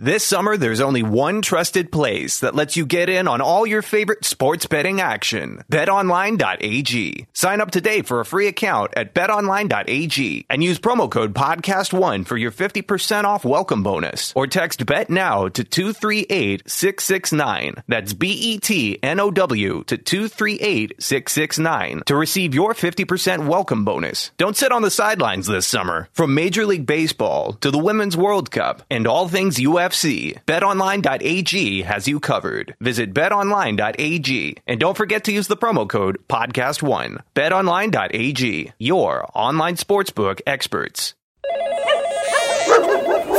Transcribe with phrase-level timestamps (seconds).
[0.00, 3.82] This summer, there's only one trusted place that lets you get in on all your
[3.82, 5.64] favorite sports betting action.
[5.72, 7.26] BetOnline.ag.
[7.32, 12.36] Sign up today for a free account at BetOnline.ag and use promo code PODCAST1 for
[12.36, 14.32] your 50% off welcome bonus.
[14.36, 17.82] Or text BET now to 238-669.
[17.88, 24.30] That's B-E-T-N-O-W to 238-669 to receive your 50% welcome bonus.
[24.36, 26.08] Don't sit on the sidelines this summer.
[26.12, 32.06] From Major League Baseball to the Women's World Cup and all things UFC, betonline.ag has
[32.06, 32.76] you covered.
[32.80, 37.22] Visit betonline.ag and don't forget to use the promo code podcast1.
[37.34, 41.14] betonline.ag, your online sportsbook experts.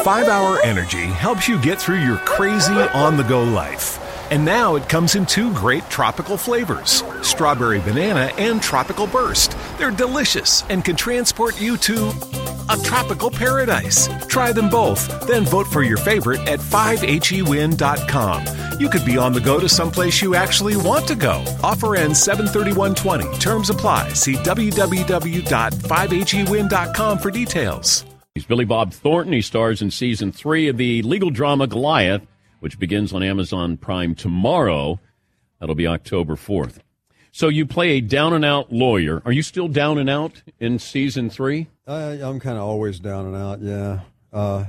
[0.03, 4.08] 5 Hour Energy helps you get through your crazy on the go life.
[4.31, 9.57] And now it comes in two great tropical flavors strawberry banana and tropical burst.
[9.77, 12.11] They're delicious and can transport you to
[12.69, 14.07] a tropical paradise.
[14.27, 18.45] Try them both, then vote for your favorite at 5hewin.com.
[18.79, 21.43] You could be on the go to someplace you actually want to go.
[21.63, 23.39] Offer ends 73120.
[23.39, 24.09] Terms apply.
[24.13, 28.05] See www.5hewin.com for details.
[28.35, 29.33] He's Billy Bob Thornton.
[29.33, 32.21] He stars in season three of the legal drama Goliath,
[32.59, 34.99] which begins on Amazon Prime tomorrow.
[35.59, 36.79] That'll be October 4th.
[37.31, 39.21] So you play a down and out lawyer.
[39.25, 41.67] Are you still down and out in season three?
[41.87, 43.61] I'm kind of always down and out.
[43.61, 43.99] Yeah,
[44.33, 44.65] uh,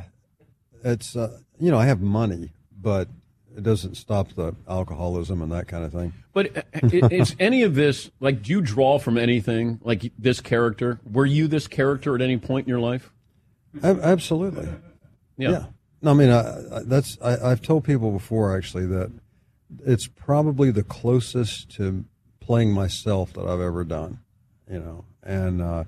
[0.84, 3.08] it's uh, you know I have money, but
[3.56, 6.12] it doesn't stop the alcoholism and that kind of thing.
[6.33, 6.62] But uh,
[7.11, 8.42] is any of this like?
[8.42, 11.00] Do you draw from anything like this character?
[11.11, 13.11] Were you this character at any point in your life?
[13.83, 14.68] absolutely.
[15.36, 15.50] Yeah.
[15.50, 15.64] yeah.
[16.03, 19.12] No, I mean I, that's I, I've told people before actually that
[19.84, 22.05] it's probably the closest to
[22.41, 24.20] playing myself that I've ever done.
[24.70, 25.84] You know, and uh,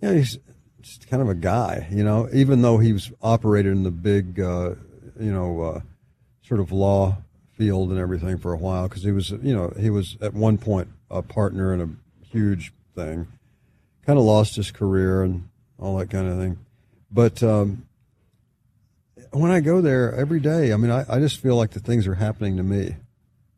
[0.00, 0.38] yeah, he's
[0.80, 4.40] just kind of a guy, you know, even though he was operated in the big,
[4.40, 4.74] uh,
[5.18, 5.80] you know, uh,
[6.42, 7.18] sort of law
[7.52, 10.56] field and everything for a while because he was, you know, he was at one
[10.56, 11.88] point a partner in a
[12.24, 13.26] huge thing.
[14.06, 15.48] Kind of lost his career and
[15.78, 16.58] all that kind of thing.
[17.10, 17.87] But um,
[19.32, 22.06] when I go there every day, I mean, I, I just feel like the things
[22.06, 22.96] are happening to me.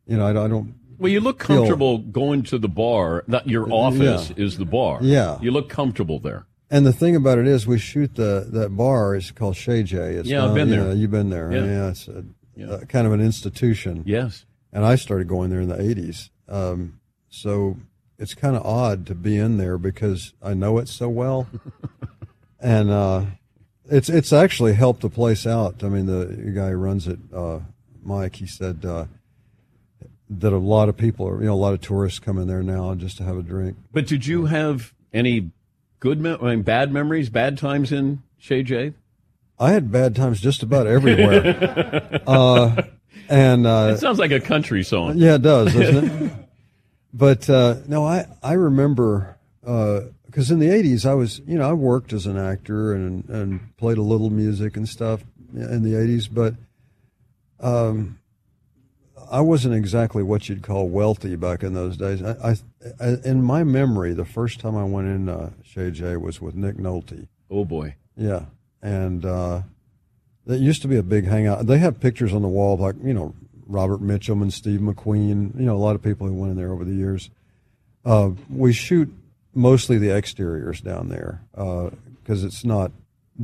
[0.07, 3.25] You know, I, I don't well, you look comfortable feel, going to the bar.
[3.27, 4.45] That your office yeah.
[4.45, 4.99] is the bar.
[5.01, 6.47] Yeah, you look comfortable there.
[6.71, 10.15] And the thing about it is, we shoot the that bar is called Chez Jay.
[10.15, 10.85] It's yeah, I've been there.
[10.85, 11.51] Know, you've been there.
[11.51, 12.67] Yeah, yeah it's a, yeah.
[12.67, 14.03] Uh, kind of an institution.
[14.05, 14.45] Yes.
[14.73, 17.01] And I started going there in the '80s, um,
[17.31, 17.79] so
[18.19, 21.49] it's kind of odd to be in there because I know it so well,
[22.61, 23.25] and uh,
[23.91, 25.83] it's it's actually helped the place out.
[25.83, 27.61] I mean, the guy who runs it, uh,
[28.03, 29.07] Mike, he said uh,
[30.31, 32.63] that a lot of people are, you know, a lot of tourists come in there
[32.63, 33.77] now just to have a drink.
[33.93, 35.51] But did you have any
[35.99, 38.95] good, me- I mean, bad memories, bad times in Chez Jay?
[39.59, 42.23] I had bad times just about everywhere.
[42.27, 42.83] uh,
[43.29, 45.19] and uh, it sounds like a country song.
[45.19, 46.33] Yeah, it does, doesn't it?
[47.13, 49.37] but uh, no, I I remember
[50.31, 53.77] because in the '80s I was, you know, I worked as an actor and and
[53.77, 55.23] played a little music and stuff
[55.55, 56.55] in the '80s, but.
[57.61, 58.21] Um,
[59.31, 62.21] I wasn't exactly what you'd call wealthy back in those days.
[62.21, 62.57] I,
[62.99, 66.57] I, in my memory, the first time I went in uh, Chez Jay was with
[66.57, 67.29] Nick Nolte.
[67.49, 68.47] Oh boy, yeah,
[68.83, 69.63] and uh,
[70.47, 71.67] that used to be a big hangout.
[71.67, 73.35] They have pictures on the wall, like you know
[73.67, 75.59] Robert Mitchum and Steve McQueen.
[75.59, 77.31] You know, a lot of people who went in there over the years.
[78.05, 79.13] Uh, we shoot
[79.61, 82.93] mostly the exteriors down there because uh, it's not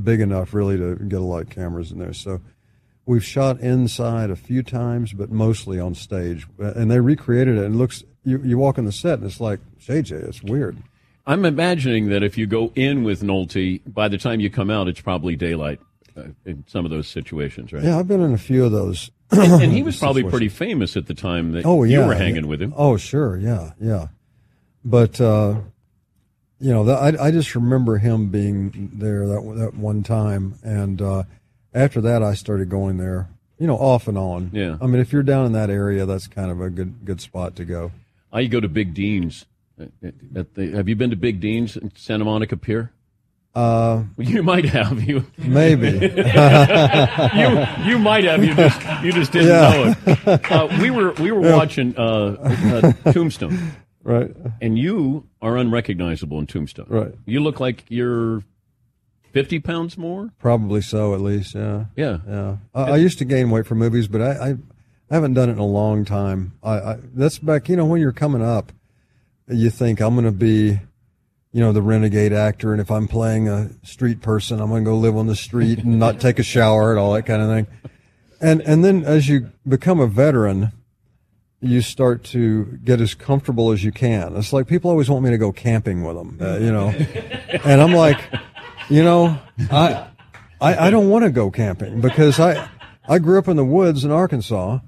[0.03, 2.13] big enough really to get a lot of cameras in there.
[2.13, 2.41] So
[3.07, 6.45] We've shot inside a few times, but mostly on stage.
[6.59, 9.41] And they recreated it, and it looks you, you walk on the set, and it's
[9.41, 10.11] like JJ.
[10.25, 10.77] It's weird.
[11.25, 14.89] I'm imagining that if you go in with Nolte, by the time you come out,
[14.89, 15.79] it's probably daylight
[16.17, 17.85] uh, in some of those situations, right?
[17.85, 19.13] Yeah, I've been in a few of those.
[19.31, 22.15] and, and, he was probably pretty famous at the time that oh, yeah, you were
[22.15, 22.51] hanging yeah.
[22.51, 22.75] with him.
[22.77, 24.09] Oh, sure, yeah, yeah.
[24.85, 25.61] But uh,
[26.59, 31.25] you know, I, I just remember him being there that that one time, and uh,
[31.75, 34.51] after that, I started going there, you know, off and on.
[34.53, 34.79] Yeah.
[34.81, 37.57] I mean, if you're down in that area, that's kind of a good good spot
[37.57, 37.93] to go.
[38.33, 39.47] I go to Big Dean's.
[39.77, 42.93] The, have you been to Big Dean's in Santa Monica Pier?
[43.55, 49.49] Uh, you might have you maybe you you might have you just you just didn't
[49.49, 49.71] yeah.
[49.71, 50.53] know it.
[50.53, 51.57] Uh, we were we were yeah.
[51.57, 53.73] watching uh, uh, Tombstone,
[54.07, 54.35] right?
[54.63, 57.15] And you are unrecognizable in Tombstone, right?
[57.27, 58.43] You look like you're
[59.33, 60.31] 50 pounds more?
[60.39, 61.87] Probably so, at least, yeah.
[61.97, 62.19] Yeah.
[62.27, 62.57] Yeah.
[62.75, 64.49] I, I used to gain weight for movies, but I, I,
[65.11, 66.53] I haven't done it in a long time.
[66.63, 68.73] I, I, That's back, you know, when you're coming up,
[69.49, 70.79] you think I'm going to be,
[71.53, 74.91] you know, the renegade actor, and if I'm playing a street person, I'm going to
[74.91, 77.49] go live on the street and not take a shower and all that kind of
[77.49, 77.67] thing.
[78.41, 80.73] And and then as you become a veteran,
[81.67, 84.37] you start to get as comfortable as you can.
[84.37, 86.89] It's like people always want me to go camping with them, uh, you know,
[87.65, 88.21] and I'm like,
[88.89, 89.39] you know,
[89.71, 90.07] I,
[90.61, 92.69] I, I don't want to go camping because I,
[93.09, 94.81] I grew up in the woods in Arkansas,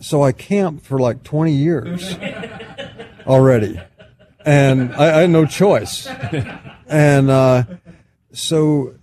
[0.00, 2.14] so I camped for like 20 years
[3.26, 3.80] already,
[4.44, 6.06] and I, I had no choice,
[6.86, 7.64] and uh,
[8.32, 8.94] so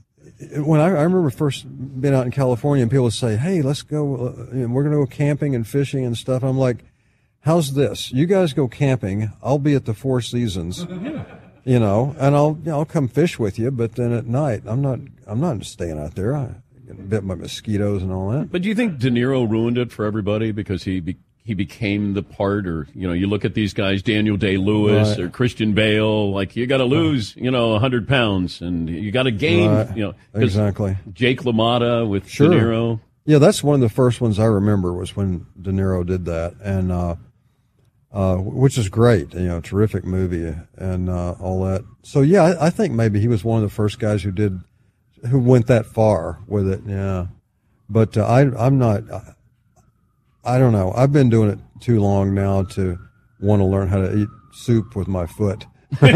[0.66, 1.66] when I, I, remember first
[2.02, 4.28] being out in California and people would say, "Hey, let's go.
[4.28, 6.86] Uh, we're going to go camping and fishing and stuff." I'm like,
[7.42, 8.12] "How's this?
[8.12, 9.32] You guys go camping.
[9.42, 10.86] I'll be at the Four Seasons,
[11.64, 13.72] you know, and I'll you know, I'll come fish with you.
[13.72, 16.36] But then at night, I'm not I'm not staying out there.
[16.36, 16.56] I
[16.86, 19.92] get bit by mosquitoes and all that." But do you think De Niro ruined it
[19.92, 23.54] for everybody because he be- he became the part, or you know, you look at
[23.54, 25.20] these guys, Daniel Day Lewis right.
[25.20, 29.24] or Christian Bale, like you got to lose, you know, hundred pounds, and you got
[29.24, 29.98] to gain, right.
[29.98, 30.98] you know, exactly.
[31.12, 32.50] Jake LaMotta with sure.
[32.50, 33.02] De Niro.
[33.26, 36.56] Yeah, that's one of the first ones I remember was when De Niro did that,
[36.62, 37.16] and uh,
[38.14, 41.84] uh, which is great, you know, terrific movie and uh, all that.
[42.04, 44.60] So yeah, I, I think maybe he was one of the first guys who did,
[45.30, 46.82] who went that far with it.
[46.86, 47.28] Yeah,
[47.90, 49.04] but uh, I, I'm not.
[50.46, 50.92] I don't know.
[50.96, 52.98] I've been doing it too long now to
[53.40, 55.66] want to learn how to eat soup with my foot.
[56.02, 56.12] you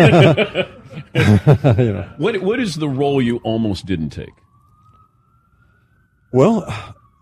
[1.93, 2.09] know.
[2.17, 4.33] What what is the role you almost didn't take?
[6.33, 6.65] Well,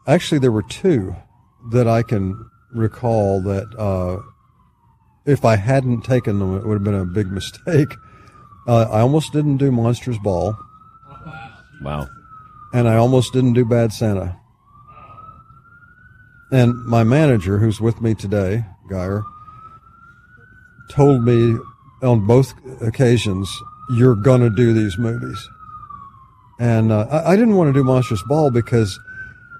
[0.07, 1.15] actually, there were two
[1.71, 4.21] that I can recall that uh,
[5.25, 7.89] if I hadn't taken them, it would have been a big mistake.
[8.67, 10.57] Uh, I almost didn't do Monsters Ball.
[11.83, 12.07] Wow.
[12.73, 14.39] And I almost didn't do Bad Santa.
[16.55, 19.23] And my manager, who's with me today, Geyer,
[20.89, 21.57] told me
[22.01, 23.53] on both occasions,
[23.89, 25.49] you're going to do these movies.
[26.57, 28.97] And uh, I, I, didn't want to do Monster's Ball because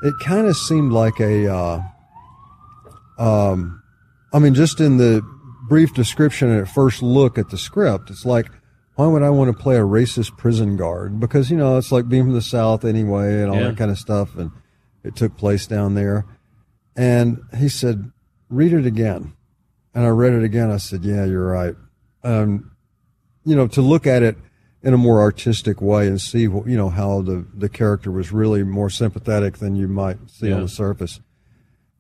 [0.04, 1.82] it kind of seemed like a, uh,
[3.18, 3.84] um,
[4.32, 5.22] I mean, just in the
[5.68, 8.46] brief description and at first look at the script, it's like,
[8.96, 11.20] why would I want to play a racist prison guard?
[11.20, 13.68] Because, you know, it's like being from the South anyway and all yeah.
[13.68, 14.38] that kind of stuff.
[14.38, 14.52] And
[15.04, 16.26] it took place down there.
[16.96, 18.12] And he said,
[18.50, 19.34] read it again.
[19.94, 20.72] And I read it again.
[20.72, 21.76] I said, yeah, you're right.
[22.24, 22.72] Um,
[23.46, 24.38] you know, to look at it
[24.82, 28.64] in a more artistic way and see, you know, how the, the character was really
[28.64, 30.56] more sympathetic than you might see yeah.
[30.56, 31.20] on the surface.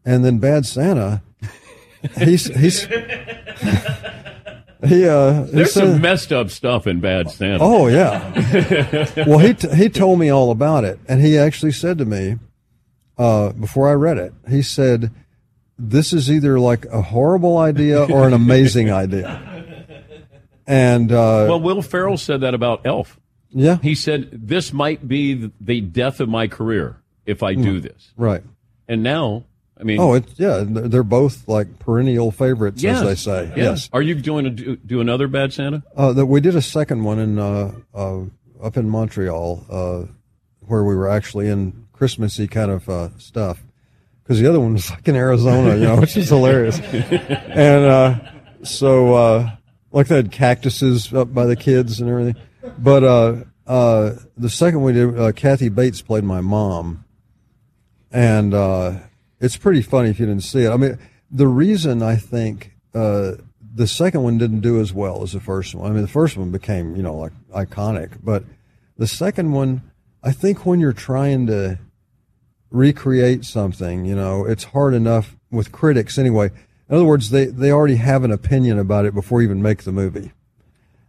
[0.06, 1.24] And then Bad Santa,
[2.18, 2.84] he's, he's,
[4.86, 7.64] he, uh, there's some messed up stuff in Bad Santa.
[7.64, 9.10] Oh yeah.
[9.26, 11.00] well, he, t- he told me all about it.
[11.08, 12.38] And he actually said to me,
[13.18, 14.34] uh, before I read it.
[14.50, 15.12] He said,
[15.78, 19.88] "This is either like a horrible idea or an amazing idea."
[20.68, 23.20] And uh, well, Will Ferrell said that about Elf.
[23.50, 28.14] Yeah, he said this might be the death of my career if I do this.
[28.18, 28.44] Right.
[28.88, 29.46] And now,
[29.80, 33.48] I mean, oh, it's yeah, they're both like perennial favorites, yes, as they say.
[33.50, 33.58] Yes.
[33.58, 33.90] yes.
[33.94, 35.84] Are you going to do, do another Bad Santa?
[35.96, 38.22] Uh, that we did a second one in uh, uh,
[38.62, 40.12] up in Montreal, uh,
[40.62, 43.64] where we were actually in Christmassy kind of uh, stuff.
[44.24, 46.80] Because the other one was like in Arizona, you know, which is hilarious.
[46.80, 48.20] and uh,
[48.64, 49.56] so, uh,
[49.92, 52.36] like they had cactuses up by the kids and everything.
[52.80, 53.36] But uh,
[53.68, 57.06] uh, the second we did, uh, Kathy Bates played my mom,
[58.12, 58.54] and
[59.40, 60.72] it's pretty funny if you didn't see it.
[60.72, 60.98] I mean,
[61.30, 65.90] the reason I think the second one didn't do as well as the first one.
[65.90, 68.44] I mean, the first one became, you know, like iconic, but
[68.98, 69.92] the second one,
[70.24, 71.78] I think when you're trying to
[72.76, 76.52] recreate something, you know, it's hard enough with critics anyway.
[76.90, 79.84] In other words, they, they already have an opinion about it before you even make
[79.84, 80.32] the movie.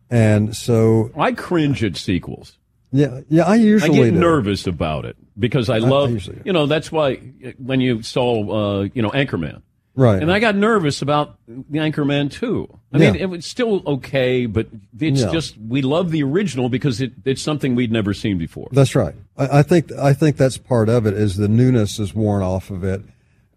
[0.08, 2.58] And so I cringe at sequels.
[2.92, 4.20] Yeah, yeah, I usually I get do.
[4.20, 7.16] nervous about it because I love, I you know, that's why
[7.58, 9.62] when you saw, uh, you know, Anchorman,
[9.96, 10.20] Right.
[10.20, 12.68] And I got nervous about the Anchorman too.
[12.92, 13.12] I yeah.
[13.12, 14.68] mean, it was still okay, but
[15.00, 15.32] it's yeah.
[15.32, 18.68] just we love the original because it, it's something we'd never seen before.
[18.72, 19.14] That's right.
[19.38, 22.70] I, I, think I think that's part of it is the newness is worn off
[22.70, 23.00] of it,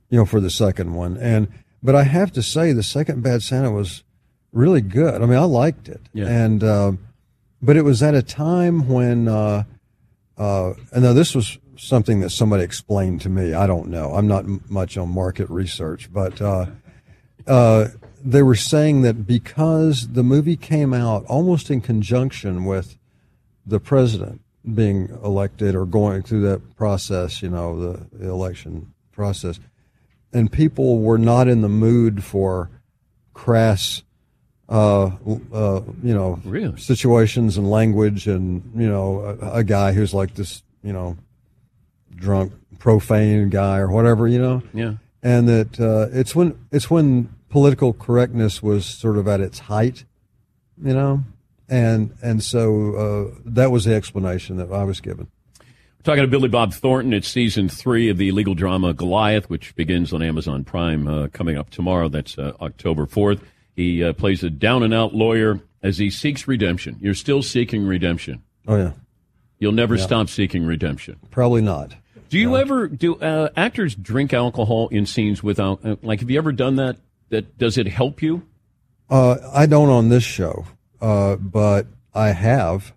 [0.09, 1.17] you know, for the second one.
[1.17, 1.49] And
[1.83, 4.03] but I have to say the second Bad Santa was
[4.53, 5.21] really good.
[5.21, 6.01] I mean, I liked it.
[6.13, 6.27] Yeah.
[6.27, 6.93] And uh,
[7.61, 9.63] but it was at a time when uh,
[10.37, 13.53] uh, and now this was something that somebody explained to me.
[13.53, 14.13] I don't know.
[14.13, 16.65] I'm not m- much on market research, but uh,
[17.47, 17.87] uh,
[18.23, 22.97] they were saying that because the movie came out almost in conjunction with
[23.65, 24.41] the president
[24.75, 29.59] being elected or going through that process, you know, the, the election process,
[30.33, 32.69] and people were not in the mood for
[33.33, 34.03] crass
[34.67, 35.05] uh,
[35.51, 36.77] uh, you know, Really?
[36.77, 41.17] situations and language, and you know, a, a guy who's like this, you know,
[42.19, 44.93] drunk, profane guy or whatever, you know, Yeah.
[45.23, 50.05] and that uh, it's when it's when political correctness was sort of at its height,
[50.83, 51.23] you know,
[51.67, 52.95] and and so
[53.35, 55.27] uh, that was the explanation that I was given.
[56.03, 60.13] Talking to Billy Bob Thornton, it's season three of the legal drama Goliath, which begins
[60.13, 62.07] on Amazon Prime uh, coming up tomorrow.
[62.07, 63.41] That's uh, October 4th.
[63.75, 66.95] He uh, plays a down and out lawyer as he seeks redemption.
[67.01, 68.41] You're still seeking redemption.
[68.65, 68.91] Oh yeah,
[69.59, 71.17] You'll never stop seeking redemption.
[71.31, 71.93] probably not.
[72.29, 76.37] Do you ever do uh, actors drink alcohol in scenes without uh, like have you
[76.37, 76.97] ever done that
[77.29, 78.43] that does it help you?
[79.09, 80.65] Uh, I don't on this show,
[81.01, 82.93] uh, but I have.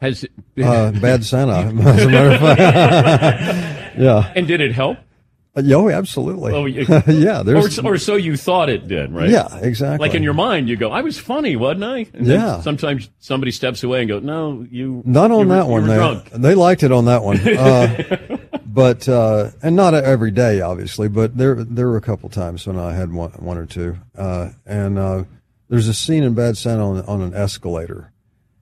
[0.00, 0.30] Has it,
[0.62, 1.52] Uh, Bad Santa,
[1.88, 3.98] as a matter of fact.
[3.98, 4.32] yeah.
[4.36, 4.98] and did it help?
[4.98, 6.52] Uh, Oh, absolutely.
[6.52, 6.66] Oh,
[7.06, 7.42] yeah.
[7.42, 7.78] There's.
[7.78, 9.30] Or, or so you thought it did, right?
[9.30, 10.06] yeah, exactly.
[10.06, 12.60] Like in your mind, you go, "I was funny, wasn't I?" And Yeah.
[12.60, 15.86] sometimes somebody steps away and go, "No, you." Not on you that you one.
[15.86, 18.35] They, they liked it on that one, uh,
[18.76, 21.08] but uh, and not every day, obviously.
[21.08, 23.96] But there there were a couple times when I had one, one or two.
[24.14, 25.24] Uh, and uh,
[25.70, 28.12] there's a scene in Bad Santa on, on an escalator,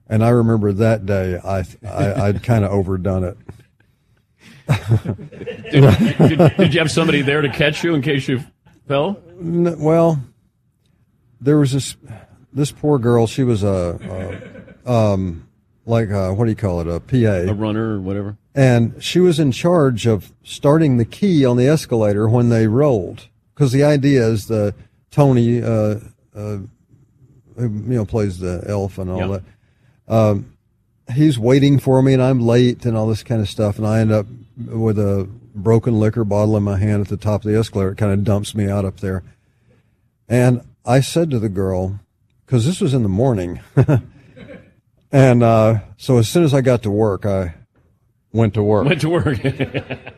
[0.07, 3.37] and I remember that day I, I I'd kind of overdone it.
[5.69, 5.81] Did,
[6.17, 8.43] did, did you have somebody there to catch you in case you
[8.87, 9.19] fell?
[9.39, 10.23] N- well,
[11.41, 11.97] there was this
[12.53, 13.27] this poor girl.
[13.27, 14.39] She was a,
[14.85, 15.47] a um
[15.85, 17.51] like a, what do you call it a PA.
[17.51, 18.37] A runner or whatever.
[18.55, 23.27] And she was in charge of starting the key on the escalator when they rolled.
[23.53, 24.73] Because the idea is the
[25.11, 25.99] Tony, uh,
[26.33, 26.57] uh,
[27.57, 29.43] who, you know, plays the elf and all that.
[30.07, 30.57] Um,
[31.13, 33.77] he's waiting for me, and I'm late, and all this kind of stuff.
[33.77, 34.25] And I end up
[34.57, 37.91] with a broken liquor bottle in my hand at the top of the escalator.
[37.91, 39.23] It kind of dumps me out up there.
[40.27, 41.99] And I said to the girl,
[42.45, 43.59] because this was in the morning,
[45.11, 47.55] and uh, so as soon as I got to work, I
[48.35, 48.85] went to work.
[48.85, 49.39] Went to work.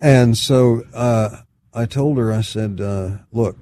[0.00, 1.38] And so uh,
[1.72, 3.56] I told her, I said, uh, look,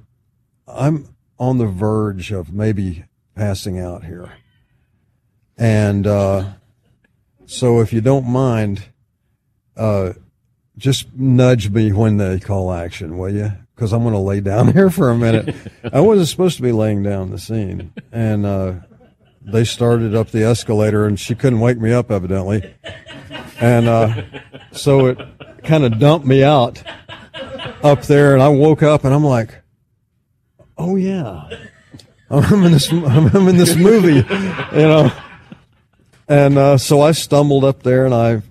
[0.67, 3.05] I'm on the verge of maybe
[3.35, 4.33] passing out here.
[5.57, 6.45] And uh,
[7.47, 8.85] so if you don't mind,
[9.77, 10.15] uh,
[10.77, 13.53] just nudge me when they call action, will you?
[13.75, 15.55] Because I'm going to lay down here for a minute.
[15.93, 17.93] I wasn't supposed to be laying down the scene.
[18.11, 18.75] And uh,
[19.41, 22.75] they started up the escalator, and she couldn't wake me up, evidently.
[23.65, 24.23] And uh,
[24.73, 25.19] so it
[25.65, 26.83] kind of dumped me out
[27.83, 29.55] up there, and I woke up, and I'm like,
[30.77, 31.49] "Oh yeah,
[32.29, 32.93] I'm in this.
[32.93, 35.11] I'm in this movie," you know.
[36.29, 38.43] And uh, so I stumbled up there, and I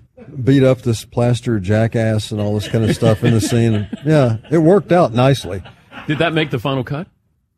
[0.42, 3.74] beat up this plaster jackass and all this kind of stuff in the scene.
[3.74, 5.62] And yeah, it worked out nicely.
[6.08, 7.06] Did that make the final cut?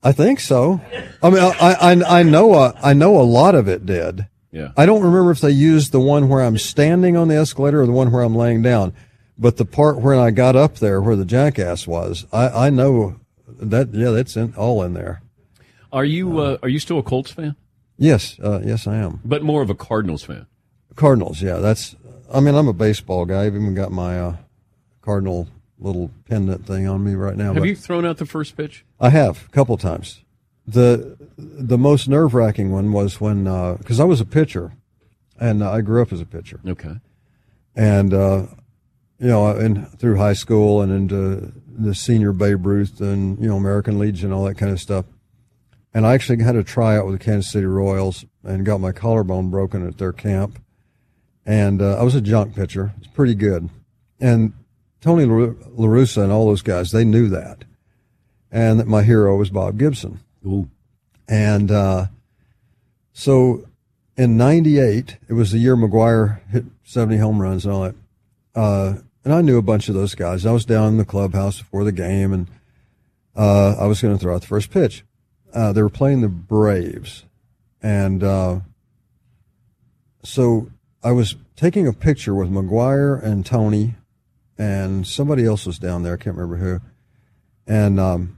[0.03, 0.83] I think so.
[1.23, 4.27] I mean, I I, I know a, I know a lot of it did.
[4.57, 4.73] Yeah.
[4.75, 7.87] I don't remember if they used the one where I'm standing on the escalator or
[7.87, 8.95] the one where I'm laying down.
[9.37, 13.21] But the part where I got up there, where the jackass was, I, I know
[13.47, 13.93] that.
[13.93, 15.21] Yeah, that's in, all in there.
[15.93, 17.55] Are you uh, are you still a Colts fan?
[17.99, 19.21] Yes, uh, yes, I am.
[19.27, 20.47] But more of a Cardinals fan.
[20.95, 21.43] Cardinals.
[21.43, 21.95] Yeah, that's.
[22.33, 23.45] I mean, I'm a baseball guy.
[23.45, 24.37] I've even got my uh,
[25.03, 25.49] Cardinal
[25.79, 27.53] little pendant thing on me right now.
[27.53, 28.87] Have you thrown out the first pitch?
[28.99, 30.23] I have a couple times.
[30.66, 33.44] The The most nerve wracking one was when
[33.78, 34.73] because I was a pitcher,
[35.38, 36.61] and I grew up as a pitcher.
[36.66, 36.96] Okay.
[37.75, 38.46] and uh,
[39.18, 43.56] you know, and through high school and into the senior Babe Ruth and you know
[43.56, 45.04] American Legion, all that kind of stuff.
[45.94, 49.49] And I actually had a tryout with the Kansas City Royals and got my collarbone
[49.49, 50.61] broken at their camp.
[51.46, 52.92] And uh, I was a junk pitcher.
[52.99, 53.70] It's pretty good.
[54.20, 54.52] And
[55.00, 57.64] Tony La and all those guys, they knew that.
[58.50, 60.20] And that my hero was Bob Gibson.
[61.29, 62.07] And uh,
[63.12, 63.67] so
[64.17, 67.95] in 98, it was the year McGwire hit 70 home runs and all that.
[68.55, 70.47] Uh, and I knew a bunch of those guys.
[70.47, 72.47] I was down in the clubhouse before the game, and
[73.35, 75.05] uh, I was going to throw out the first pitch.
[75.53, 77.25] Uh, they were playing the Braves.
[77.83, 78.61] And uh,
[80.23, 80.71] so
[81.03, 83.97] I was taking a picture with McGwire and Tony,
[84.57, 86.15] and somebody else was down there.
[86.15, 86.81] I can't remember who.
[87.67, 88.36] And um,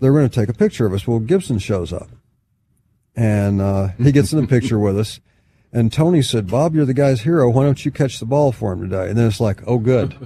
[0.00, 1.06] they were going to take a picture of us.
[1.06, 2.08] Well, Gibson shows up,
[3.14, 5.20] and uh, he gets in the picture with us.
[5.72, 7.50] And Tony said, "Bob, you're the guy's hero.
[7.50, 10.16] Why don't you catch the ball for him today?" And then it's like, "Oh, good."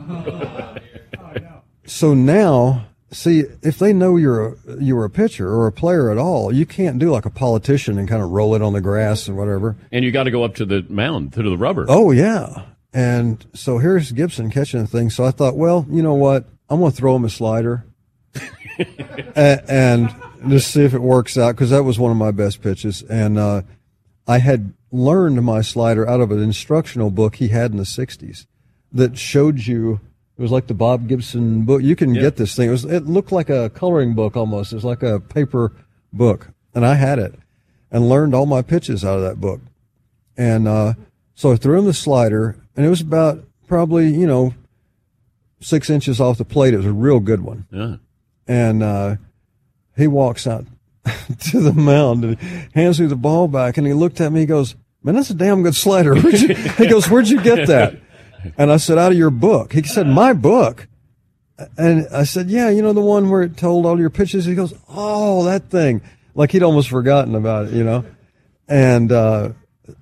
[1.87, 6.19] so now, see, if they know you're a, you're a pitcher or a player at
[6.19, 9.27] all, you can't do like a politician and kind of roll it on the grass
[9.27, 9.77] and whatever.
[9.91, 11.87] And you got to go up to the mound, to the rubber.
[11.89, 12.67] Oh yeah.
[12.93, 15.11] And so here's Gibson catching the thing.
[15.11, 16.47] So I thought, well, you know what?
[16.71, 17.85] I'm going to throw him a slider.
[19.37, 20.15] A- and
[20.49, 23.39] just see if it works out because that was one of my best pitches, and
[23.39, 23.63] uh,
[24.27, 28.47] I had learned my slider out of an instructional book he had in the '60s
[28.93, 30.01] that showed you.
[30.39, 31.83] It was like the Bob Gibson book.
[31.83, 32.21] You can Yeah.
[32.23, 32.69] get this thing.
[32.69, 32.85] It was.
[32.85, 34.73] It looked like a coloring book almost.
[34.73, 35.73] It was like a paper
[36.13, 37.35] book, and I had it,
[37.91, 39.61] and learned all my pitches out of that book.
[40.37, 40.95] And uh,
[41.35, 44.55] so I threw him the slider, and it was about probably you know
[45.61, 46.73] six inches off the plate.
[46.73, 47.97] It was a real good one Yeah.
[48.49, 49.17] And uh,
[49.97, 50.65] he walks out
[51.51, 52.39] to the mound and
[52.75, 54.41] hands me the ball back, and he looked at me.
[54.41, 58.01] He goes, "Man, that's a damn good slider." He goes, "Where'd you get that?"
[58.57, 60.89] And I said, "Out of your book." He said, "My book."
[61.77, 64.55] And I said, "Yeah, you know the one where it told all your pitches." He
[64.55, 66.03] goes, "Oh, that thing!"
[66.35, 68.05] Like he'd almost forgotten about it, you know.
[68.69, 69.51] And uh,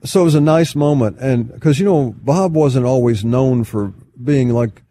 [0.05, 3.95] so it was a nice moment, and because you know Bob wasn't always known for
[4.23, 4.83] being like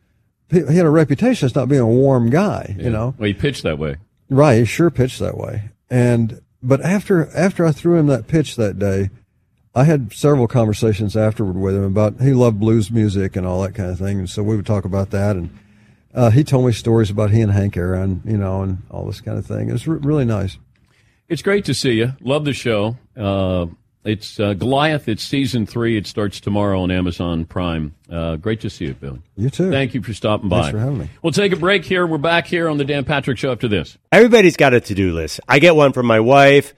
[0.49, 3.15] he had a reputation as not being a warm guy, you know.
[3.17, 3.97] Well, he pitched that way.
[4.29, 5.69] Right, he sure pitched that way.
[5.89, 9.09] And but after after I threw him that pitch that day,
[9.73, 13.75] I had several conversations afterward with him about he loved blues music and all that
[13.75, 15.35] kind of thing, and so we would talk about that.
[15.35, 15.57] And
[16.13, 19.21] uh, he told me stories about he and Hank Aaron, you know, and all this
[19.21, 19.69] kind of thing.
[19.69, 20.57] It was re- really nice.
[21.27, 22.13] It's great to see you.
[22.21, 22.97] Love the show.
[23.17, 23.65] Uh,
[24.05, 25.09] it's uh, Goliath.
[25.09, 25.97] It's season three.
[25.97, 27.93] It starts tomorrow on Amazon Prime.
[28.09, 29.21] Uh, great to see you, Billy.
[29.35, 29.71] You too.
[29.71, 30.61] Thank you for stopping by.
[30.61, 31.09] Thanks for having me.
[31.21, 32.07] We'll take a break here.
[32.07, 33.97] We're back here on the Dan Patrick Show after this.
[34.11, 35.41] Everybody's got a to do list.
[35.47, 36.73] I get one from my wife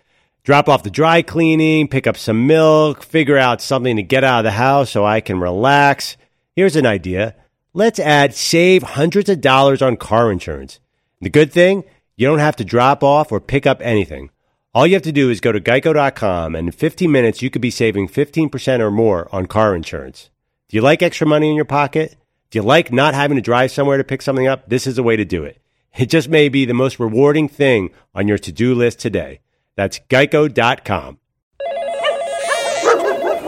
[0.47, 4.39] drop off the dry cleaning, pick up some milk, figure out something to get out
[4.39, 6.15] of the house so I can relax.
[6.55, 7.35] Here's an idea
[7.73, 10.79] let's add save hundreds of dollars on car insurance.
[11.19, 11.83] The good thing,
[12.15, 14.29] you don't have to drop off or pick up anything.
[14.77, 17.63] All you have to do is go to geico.com, and in 15 minutes, you could
[17.63, 20.29] be saving 15% or more on car insurance.
[20.69, 22.15] Do you like extra money in your pocket?
[22.51, 24.69] Do you like not having to drive somewhere to pick something up?
[24.69, 25.59] This is the way to do it.
[25.97, 29.39] It just may be the most rewarding thing on your to do list today.
[29.75, 31.17] That's geico.com.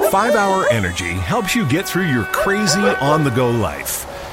[0.10, 4.19] 5 Hour Energy helps you get through your crazy on the go life.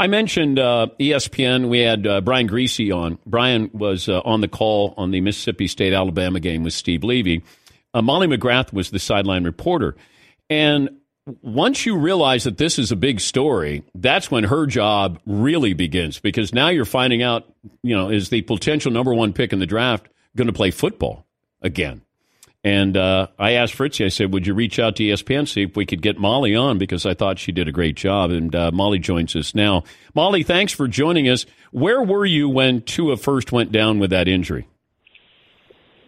[0.00, 1.68] I mentioned uh, ESPN.
[1.68, 3.18] We had uh, Brian Griese on.
[3.26, 7.44] Brian was uh, on the call on the Mississippi State Alabama game with Steve Levy.
[7.92, 9.94] Uh, Molly McGrath was the sideline reporter.
[10.48, 10.88] And
[11.42, 16.18] once you realize that this is a big story, that's when her job really begins
[16.18, 17.44] because now you're finding out,
[17.82, 21.26] you know, is the potential number one pick in the draft going to play football
[21.60, 22.00] again?
[22.62, 25.76] And uh, I asked Fritzy, I said, would you reach out to ESPN, see if
[25.76, 28.30] we could get Molly on because I thought she did a great job.
[28.30, 29.84] And uh, Molly joins us now.
[30.14, 31.46] Molly, thanks for joining us.
[31.70, 34.68] Where were you when Tua first went down with that injury?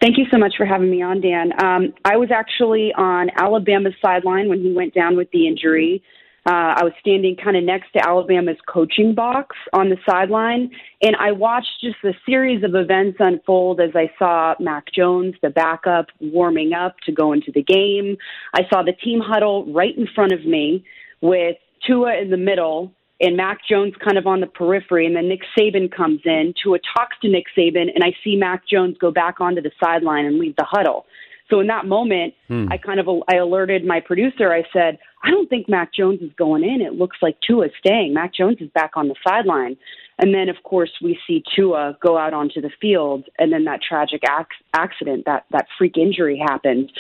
[0.02, 1.52] Thank you so much for having me on, Dan.
[1.62, 6.02] Um, I was actually on Alabama's sideline when he went down with the injury.
[6.44, 11.14] Uh, I was standing kind of next to Alabama's coaching box on the sideline, and
[11.16, 16.07] I watched just the series of events unfold as I saw Mac Jones, the backup,
[16.20, 18.16] warming up to go into the game.
[18.55, 20.85] I saw the team huddle right in front of me
[21.20, 25.28] with Tua in the middle and Mac Jones kind of on the periphery, and then
[25.28, 26.52] Nick Saban comes in.
[26.61, 30.26] Tua talks to Nick Saban, and I see Mac Jones go back onto the sideline
[30.26, 31.07] and leave the huddle.
[31.48, 32.35] So in that moment,
[32.72, 34.52] I kind of I alerted my producer.
[34.52, 36.80] I said, "I don't think Mac Jones is going in.
[36.80, 38.14] It looks like Tua's staying.
[38.14, 39.76] Mac Jones is back on the sideline."
[40.18, 43.80] And then, of course, we see Tua go out onto the field, and then that
[43.82, 46.92] tragic ac- accident, that that freak injury happened.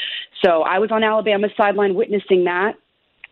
[0.44, 2.74] So I was on Alabama's sideline witnessing that.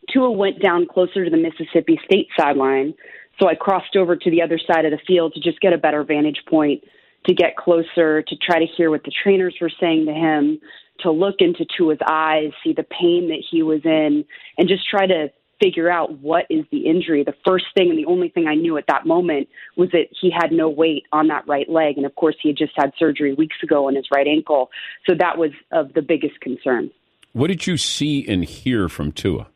[0.08, 2.94] Tua went down closer to the Mississippi State sideline.
[3.40, 5.78] So I crossed over to the other side of the field to just get a
[5.78, 6.84] better vantage point,
[7.26, 10.60] to get closer, to try to hear what the trainers were saying to him,
[11.02, 14.24] to look into Tua's eyes, see the pain that he was in,
[14.58, 17.22] and just try to figure out what is the injury.
[17.22, 20.30] The first thing and the only thing I knew at that moment was that he
[20.30, 21.96] had no weight on that right leg.
[21.96, 24.70] And of course, he had just had surgery weeks ago on his right ankle.
[25.06, 26.90] So that was of the biggest concern.
[27.32, 29.48] What did you see and hear from Tua?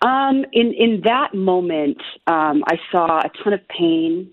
[0.00, 4.30] Um, in in that moment, um, I saw a ton of pain.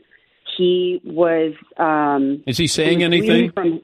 [0.58, 1.54] He was.
[1.78, 3.52] Um, Is he saying he was anything?
[3.54, 3.82] From,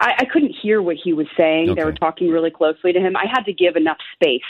[0.00, 1.74] I, I couldn't hear what he was saying.
[1.74, 3.16] They were talking really closely to him.
[3.16, 4.40] I had to give enough space,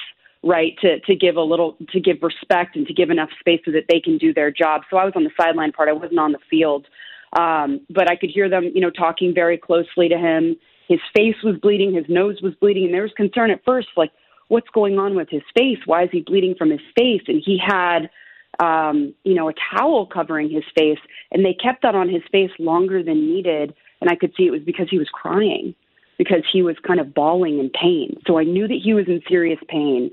[0.42, 3.72] right, to to give a little, to give respect and to give enough space so
[3.72, 4.82] that they can do their job.
[4.88, 5.88] So I was on the sideline part.
[5.88, 6.86] I wasn't on the field,
[7.38, 10.56] um, but I could hear them, you know, talking very closely to him.
[10.88, 14.10] His face was bleeding, his nose was bleeding, and there was concern at first, like,
[14.48, 15.78] what's going on with his face?
[15.86, 17.22] Why is he bleeding from his face?
[17.28, 18.10] And he had,
[18.58, 20.98] um, you know, a towel covering his face,
[21.30, 23.74] and they kept that on his face longer than needed.
[24.00, 25.74] And I could see it was because he was crying,
[26.18, 28.20] because he was kind of bawling in pain.
[28.26, 30.10] So I knew that he was in serious pain.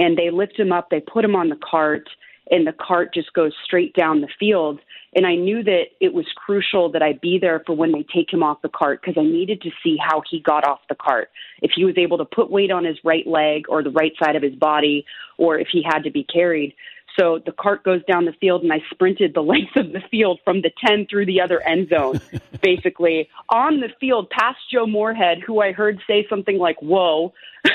[0.00, 2.08] And they lift him up, they put him on the cart,
[2.50, 4.80] and the cart just goes straight down the field.
[5.14, 8.32] And I knew that it was crucial that I be there for when they take
[8.32, 11.30] him off the cart because I needed to see how he got off the cart.
[11.62, 14.36] If he was able to put weight on his right leg or the right side
[14.36, 15.04] of his body,
[15.38, 16.74] or if he had to be carried.
[17.18, 20.40] So the cart goes down the field, and I sprinted the length of the field
[20.44, 22.20] from the 10 through the other end zone,
[22.62, 23.28] basically.
[23.50, 27.32] On the field past Joe Moorhead, who I heard say something like, Whoa,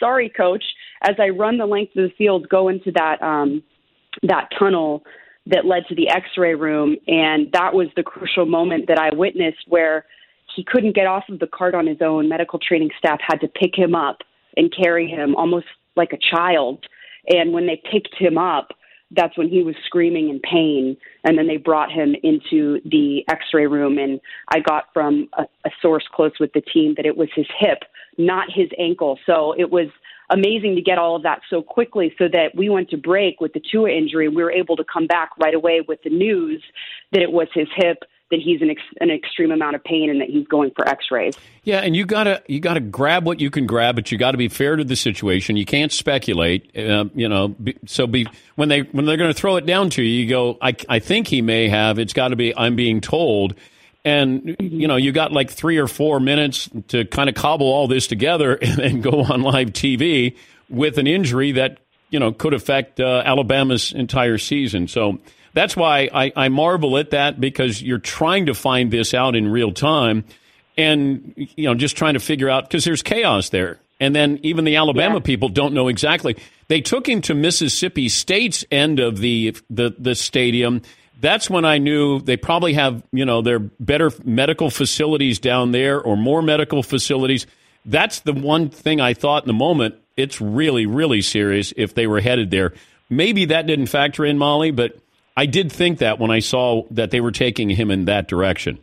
[0.00, 0.64] sorry, coach,
[1.02, 3.62] as I run the length of the field, go into that, um,
[4.22, 5.04] that tunnel
[5.46, 9.64] that led to the x-ray room and that was the crucial moment that I witnessed
[9.66, 10.04] where
[10.54, 12.28] he couldn't get off of the cart on his own.
[12.28, 14.18] Medical training staff had to pick him up
[14.56, 16.84] and carry him almost like a child
[17.28, 18.68] and when they picked him up
[19.12, 20.94] that's when he was screaming in pain.
[21.24, 23.96] And then they brought him into the x-ray room.
[23.96, 27.46] And I got from a, a source close with the team that it was his
[27.58, 27.84] hip
[28.18, 29.18] not his ankle.
[29.24, 29.86] So it was
[30.30, 33.54] amazing to get all of that so quickly so that we went to break with
[33.54, 34.28] the Tua injury.
[34.28, 36.62] We were able to come back right away with the news
[37.12, 37.98] that it was his hip
[38.30, 41.34] that he's in ex- an extreme amount of pain and that he's going for x-rays.
[41.62, 44.18] Yeah, and you got to you got to grab what you can grab, but you
[44.18, 45.56] got to be fair to the situation.
[45.56, 49.38] You can't speculate, uh, you know, be, so be when they when they're going to
[49.38, 51.98] throw it down to you, you go I I think he may have.
[51.98, 53.54] It's got to be I'm being told
[54.04, 57.88] and you know you got like three or four minutes to kind of cobble all
[57.88, 60.36] this together and then go on live TV
[60.68, 61.78] with an injury that
[62.10, 64.88] you know could affect uh, Alabama's entire season.
[64.88, 65.18] So
[65.58, 69.48] that's why I, I marvel at that because you're trying to find this out in
[69.48, 70.24] real time,
[70.76, 73.78] and you know just trying to figure out because there's chaos there.
[74.00, 75.22] And then even the Alabama yeah.
[75.22, 76.36] people don't know exactly.
[76.68, 80.82] They took him to Mississippi State's end of the the, the stadium
[81.20, 86.00] that's when I knew they probably have, you know, their better medical facilities down there
[86.00, 87.46] or more medical facilities.
[87.84, 89.96] That's the one thing I thought in the moment.
[90.16, 92.72] It's really, really serious if they were headed there.
[93.10, 94.98] Maybe that didn't factor in, Molly, but
[95.38, 98.80] I did think that when I saw that they were taking him in that direction.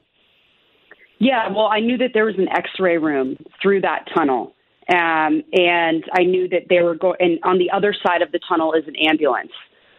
[1.19, 4.53] Yeah, well, I knew that there was an x ray room through that tunnel.
[4.87, 8.39] Um, and I knew that they were going, and on the other side of the
[8.47, 9.51] tunnel is an ambulance.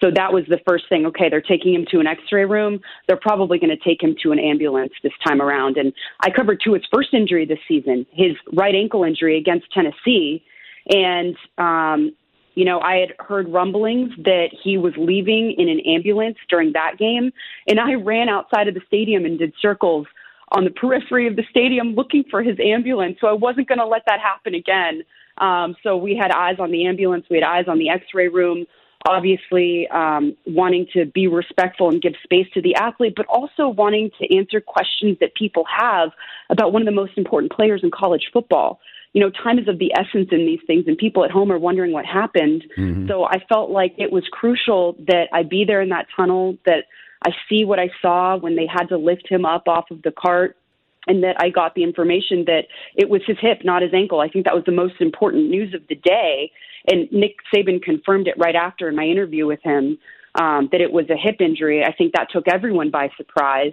[0.03, 1.05] So that was the first thing.
[1.05, 2.81] Okay, they're taking him to an X-ray room.
[3.07, 5.77] They're probably going to take him to an ambulance this time around.
[5.77, 10.43] And I covered Tua's first injury this season, his right ankle injury against Tennessee,
[10.89, 12.13] and um,
[12.57, 16.99] you know I had heard rumblings that he was leaving in an ambulance during that
[16.99, 17.33] game,
[17.69, 20.07] and I ran outside of the stadium and did circles
[20.51, 23.19] on the periphery of the stadium looking for his ambulance.
[23.21, 25.03] So I wasn't going to let that happen again.
[25.39, 28.67] Um, so we had eyes on the ambulance, we had eyes on the X-ray room
[29.09, 34.11] obviously um, wanting to be respectful and give space to the athlete, but also wanting
[34.21, 36.11] to answer questions that people have
[36.51, 38.81] about one of the most important players in college football.
[39.17, 41.59] You know, time is of the essence in these things, and people at home are
[41.59, 42.63] wondering what happened.
[42.77, 43.09] Mm-hmm.
[43.09, 46.85] So I felt like it was crucial that I be there in that tunnel, that
[47.27, 50.13] I see what I saw when they had to lift him up off of the
[50.13, 50.59] cart
[51.07, 54.21] and that I got the information that it was his hip, not his ankle.
[54.21, 56.51] I think that was the most important news of the day.
[56.87, 59.97] And Nick Saban confirmed it right after in my interview with him
[60.39, 61.83] um, that it was a hip injury.
[61.83, 63.73] I think that took everyone by surprise.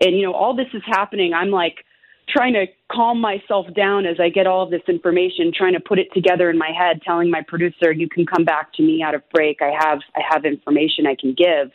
[0.00, 1.34] And, you know, all this is happening.
[1.34, 1.84] I'm like
[2.28, 5.98] trying to calm myself down as I get all of this information, trying to put
[5.98, 9.14] it together in my head, telling my producer, you can come back to me out
[9.14, 9.60] of break.
[9.60, 11.70] I have, I have information I can give.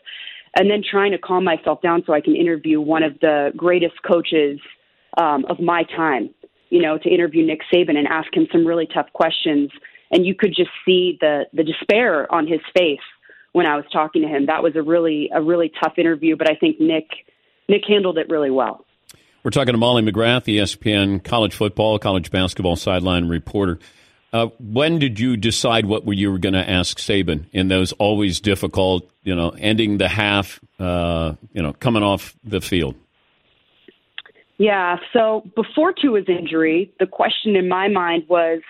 [0.55, 3.95] And then trying to calm myself down so I can interview one of the greatest
[4.07, 4.59] coaches
[5.17, 6.33] um, of my time,
[6.69, 9.69] you know, to interview Nick Saban and ask him some really tough questions
[10.11, 12.99] and you could just see the the despair on his face
[13.53, 14.45] when I was talking to him.
[14.45, 17.07] That was a really a really tough interview, but I think Nick
[17.67, 18.85] Nick handled it really well.
[19.41, 23.79] We're talking to Molly McGrath, ESPN college football, college basketball sideline reporter.
[24.33, 28.41] Uh, when did you decide what you were going to ask Saban in those always
[28.41, 32.95] difficult, you know, ending the half, uh, you know, coming off the field?
[34.57, 34.97] Yeah.
[35.13, 38.61] So before Tua's injury, the question in my mind was,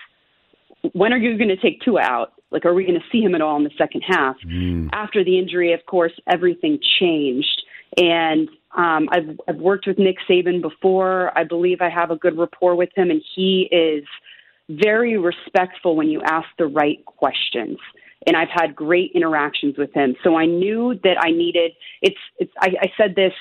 [0.92, 2.32] when are you going to take Tua out?
[2.52, 4.36] Like, are we going to see him at all in the second half?
[4.46, 4.88] Mm.
[4.92, 7.62] After the injury, of course, everything changed.
[7.96, 11.36] And um, I've, I've worked with Nick Saban before.
[11.36, 14.04] I believe I have a good rapport with him, and he is
[14.68, 17.78] very respectful when you ask the right questions.
[18.26, 20.14] And I've had great interactions with him.
[20.22, 21.72] So I knew that I needed.
[22.02, 22.18] It's.
[22.38, 22.52] It's.
[22.60, 23.32] I, I said this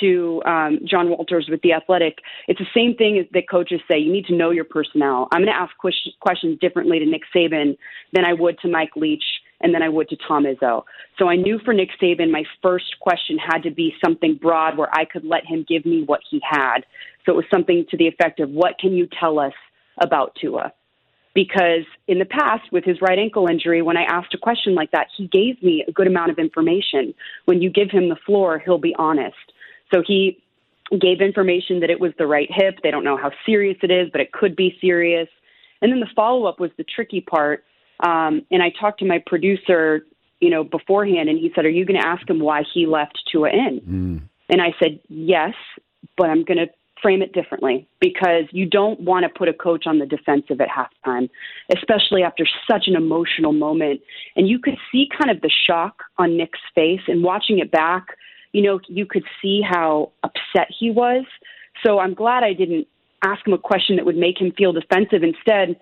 [0.00, 3.98] to um, John Walters with the Athletic, it's the same thing that coaches say.
[3.98, 5.28] You need to know your personnel.
[5.32, 7.76] I'm going to ask questions differently to Nick Saban
[8.12, 9.24] than I would to Mike Leach
[9.60, 10.84] and then I would to Tom Izzo.
[11.18, 14.94] So I knew for Nick Saban, my first question had to be something broad where
[14.94, 16.80] I could let him give me what he had.
[17.24, 19.54] So it was something to the effect of, "What can you tell us
[19.98, 20.72] about Tua?"
[21.34, 24.90] Because in the past, with his right ankle injury, when I asked a question like
[24.92, 27.14] that, he gave me a good amount of information.
[27.44, 29.52] When you give him the floor, he'll be honest.
[29.92, 30.42] So he
[30.98, 32.78] gave information that it was the right hip.
[32.82, 35.28] They don't know how serious it is, but it could be serious.
[35.82, 37.64] And then the follow up was the tricky part.
[38.00, 40.06] Um, and I talked to my producer,
[40.40, 43.18] you know, beforehand, and he said, "Are you going to ask him why he left
[43.30, 44.20] Tua in?" Mm.
[44.48, 45.54] And I said, "Yes,
[46.16, 46.68] but I'm going to
[47.02, 50.68] frame it differently because you don't want to put a coach on the defensive at
[50.68, 51.28] halftime,
[51.74, 54.00] especially after such an emotional moment.
[54.34, 58.06] And you could see kind of the shock on Nick's face and watching it back,
[58.52, 61.24] you know, you could see how upset he was.
[61.84, 62.86] So I'm glad I didn't
[63.22, 65.22] ask him a question that would make him feel defensive.
[65.22, 65.78] Instead,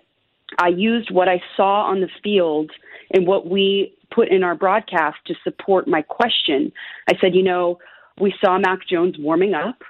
[0.59, 2.71] I used what I saw on the field
[3.13, 6.71] and what we put in our broadcast to support my question.
[7.09, 7.79] I said, you know,
[8.19, 9.83] we saw Mac Jones warming up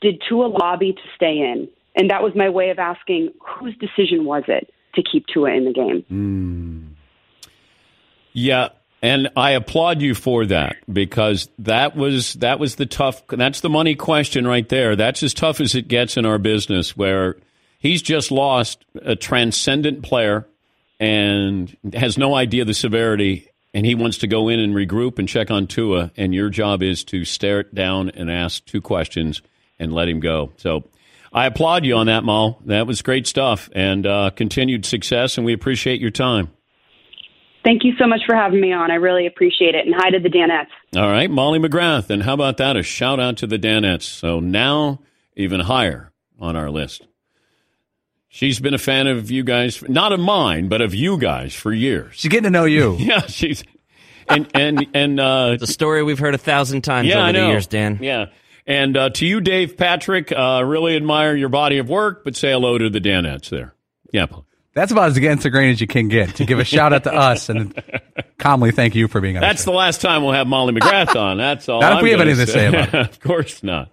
[0.00, 1.68] did Tua lobby to stay in?
[1.94, 5.64] And that was my way of asking whose decision was it to keep Tua in
[5.64, 6.04] the game?
[6.10, 7.50] Mm.
[8.32, 8.68] Yeah,
[9.02, 13.68] and I applaud you for that because that was that was the tough that's the
[13.68, 14.94] money question right there.
[14.94, 17.36] That's as tough as it gets in our business where
[17.78, 20.46] he's just lost a transcendent player
[21.00, 25.28] and has no idea the severity and he wants to go in and regroup and
[25.28, 29.42] check on Tua and your job is to stare it down and ask two questions
[29.78, 30.52] and let him go.
[30.56, 30.84] So
[31.32, 32.60] I applaud you on that, Mal.
[32.66, 36.50] That was great stuff and uh, continued success, and we appreciate your time.
[37.64, 38.90] Thank you so much for having me on.
[38.90, 39.86] I really appreciate it.
[39.86, 40.98] And hi to the Danettes.
[40.98, 42.08] All right, Molly McGrath.
[42.08, 42.76] And how about that?
[42.76, 44.02] A shout out to the Danettes.
[44.02, 45.00] So now
[45.36, 47.06] even higher on our list.
[48.32, 51.72] She's been a fan of you guys, not of mine, but of you guys for
[51.72, 52.14] years.
[52.14, 52.94] She's getting to know you.
[52.98, 53.64] yeah, she's
[54.28, 57.66] and and and uh, the story we've heard a thousand times yeah, over the years,
[57.66, 57.98] Dan.
[58.00, 58.26] Yeah,
[58.66, 62.52] and uh, to you, Dave Patrick, uh, really admire your body of work, but say
[62.52, 63.74] hello to the Danettes there.
[64.12, 64.26] Yeah.
[64.74, 66.36] That's about as against the grain as you can get.
[66.36, 67.74] To give a shout out to us and
[68.38, 69.40] calmly thank you for being on.
[69.40, 71.38] That's the, the last time we'll have Molly McGrath on.
[71.38, 71.80] That's all.
[71.80, 72.52] not I'm if we have anything say.
[72.52, 72.94] to say about it.
[73.10, 73.92] of course not.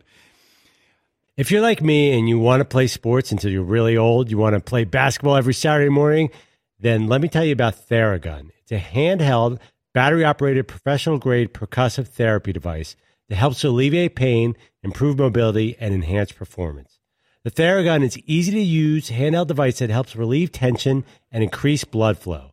[1.38, 4.40] If you're like me and you want to play sports until you're really old, you
[4.40, 6.32] want to play basketball every Saturday morning,
[6.80, 8.50] then let me tell you about Theragun.
[8.58, 9.60] It's a handheld,
[9.94, 12.96] battery operated, professional grade percussive therapy device
[13.30, 16.98] that helps alleviate pain, improve mobility, and enhance performance.
[17.44, 22.18] The Theragun is easy to use handheld device that helps relieve tension and increase blood
[22.18, 22.50] flow.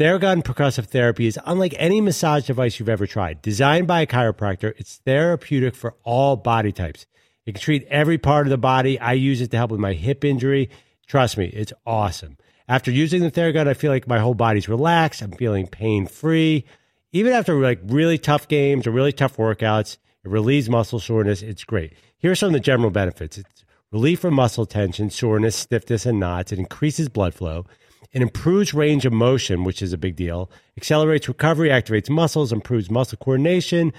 [0.00, 3.40] Theragun percussive therapy is unlike any massage device you've ever tried.
[3.40, 7.06] Designed by a chiropractor, it's therapeutic for all body types.
[7.46, 8.98] It can treat every part of the body.
[8.98, 10.70] I use it to help with my hip injury.
[11.06, 12.36] Trust me, it's awesome.
[12.68, 15.22] After using the Theragun, I feel like my whole body's relaxed.
[15.22, 16.64] I'm feeling pain free
[17.12, 21.42] even after like really tough games or really tough workouts, it relieves muscle soreness.
[21.42, 21.94] It's great.
[22.18, 23.38] Here are some of the general benefits.
[23.38, 26.52] It's relief from muscle tension, soreness, stiffness, and knots.
[26.52, 27.66] It increases blood flow.
[28.12, 30.50] It improves range of motion, which is a big deal.
[30.76, 33.92] Accelerates recovery, activates muscles, improves muscle coordination,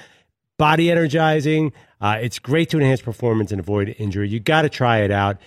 [0.62, 1.74] body energizing.
[2.00, 4.30] Uh, it's great to enhance performance and avoid injury.
[4.30, 5.38] You got to try it out.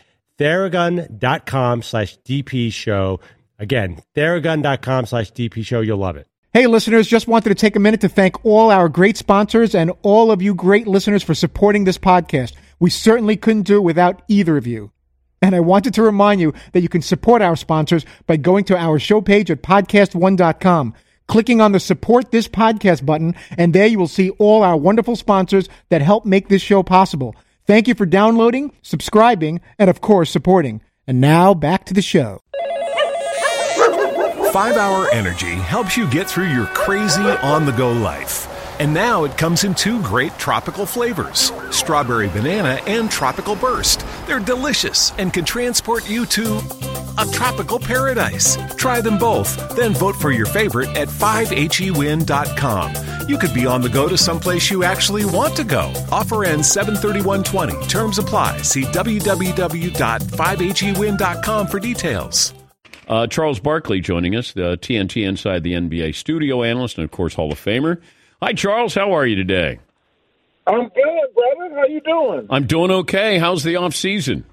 [0.41, 3.21] Theragun.com slash DP show.
[3.61, 5.83] Again, theragun.com slash DP show.
[5.83, 6.27] You'll love it.
[6.53, 9.93] Hey, listeners, just wanted to take a minute to thank all our great sponsors and
[10.03, 12.55] all of you great listeners for supporting this podcast.
[12.81, 14.91] We certainly couldn't do it without either of you.
[15.41, 18.77] And I wanted to remind you that you can support our sponsors by going to
[18.77, 20.95] our show page at podcast1.com,
[21.27, 25.17] clicking on the support this podcast button, and there you will see all our wonderful
[25.17, 27.35] sponsors that help make this show possible.
[27.67, 30.83] Thank you for downloading, subscribing, and of course, supporting.
[31.07, 32.41] And now back to the show.
[34.53, 38.49] 5 Hour Energy helps you get through your crazy on the go life.
[38.81, 44.05] And now it comes in two great tropical flavors strawberry banana and tropical burst.
[44.27, 48.57] They're delicious and can transport you to a tropical paradise.
[48.77, 53.29] Try them both, then vote for your favorite at 5hewin.com.
[53.29, 55.93] You could be on the go to someplace you actually want to go.
[56.13, 57.87] Offer ends 73120.
[57.89, 58.59] Terms apply.
[58.59, 62.55] See www.5hewin.com for details.
[63.09, 67.35] Uh, Charles Barkley joining us, the TNT Inside the NBA studio analyst and, of course,
[67.35, 68.01] Hall of Famer.
[68.43, 68.95] Hi, Charles.
[68.95, 69.79] How are you today?
[70.67, 71.75] I'm good, brother.
[71.75, 72.47] How you doing?
[72.51, 73.39] I'm doing okay.
[73.39, 74.45] How's the off season?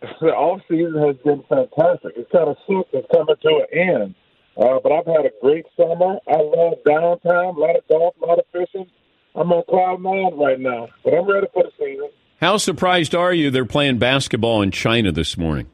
[0.20, 2.12] The off season has been fantastic.
[2.16, 2.88] It's kind of sucks.
[2.92, 4.14] It's coming to an end,
[4.56, 6.18] uh, but I've had a great summer.
[6.28, 7.56] I love downtown.
[7.56, 8.86] A lot of golf, a lot of fishing.
[9.34, 12.10] I'm on cloud nine right now, but I'm ready for the season.
[12.40, 15.68] How surprised are you they're playing basketball in China this morning?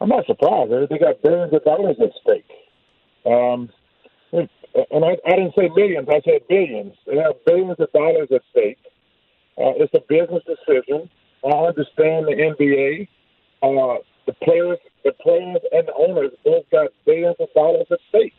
[0.00, 0.70] I'm not surprised.
[0.70, 2.50] They got billions of dollars at stake.
[3.24, 3.70] Um,
[4.32, 6.94] and I, I didn't say millions, I said billions.
[7.06, 8.78] They have billions of dollars at stake.
[9.58, 11.08] Uh, it's a business decision.
[11.46, 13.08] I understand the NBA.
[13.62, 18.34] Uh, the players, the players and the owners both got billions of dollars at stake.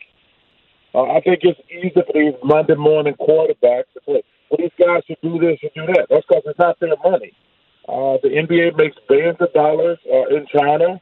[0.94, 5.02] Uh, I think it's easy for these Monday morning quarterbacks to say, "Well, these guys
[5.06, 7.32] should do this, should do that." That's because it's not their money.
[7.88, 11.00] Uh, the NBA makes billions of dollars uh, in China,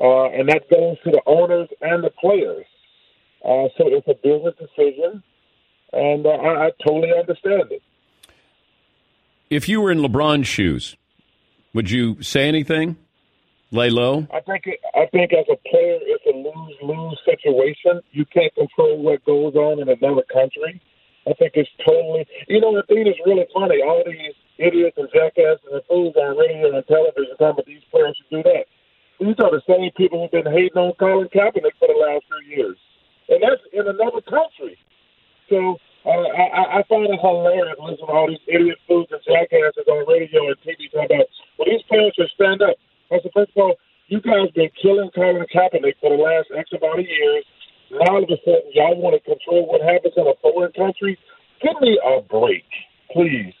[0.00, 2.66] uh, and that goes to the owners and the players.
[3.44, 5.22] Uh, so it's a business decision,
[5.92, 7.82] and uh, I, I totally understand it.
[9.50, 10.96] If you were in LeBron's shoes,
[11.74, 12.96] would you say anything?
[13.70, 14.26] Lay low?
[14.30, 18.02] I think it, I think as a player, it's a lose lose situation.
[18.12, 20.80] You can't control what goes on in another country.
[21.26, 22.26] I think it's totally.
[22.48, 23.80] You know, the thing is really funny.
[23.80, 28.16] All these idiots and jackasses and fools on radio and television talking about these players
[28.20, 28.68] should do that.
[29.20, 32.42] These are the same people who've been hating on Colin Kaepernick for the last few
[32.56, 32.76] years,
[33.28, 34.76] and that's in another country.
[35.48, 39.86] So uh, I, I find it hilarious listening to all these idiot fools and jackasses
[39.86, 42.74] on radio and TV talking about, well, these players should stand up.
[43.10, 43.74] I said, first of all,
[44.08, 47.44] you guys been killing Colin Kaepernick for the last X amount of years.
[47.90, 51.18] Now all of a sudden, y'all want to control what happens in a foreign country?
[51.62, 52.66] Give me a break,
[53.12, 53.54] please.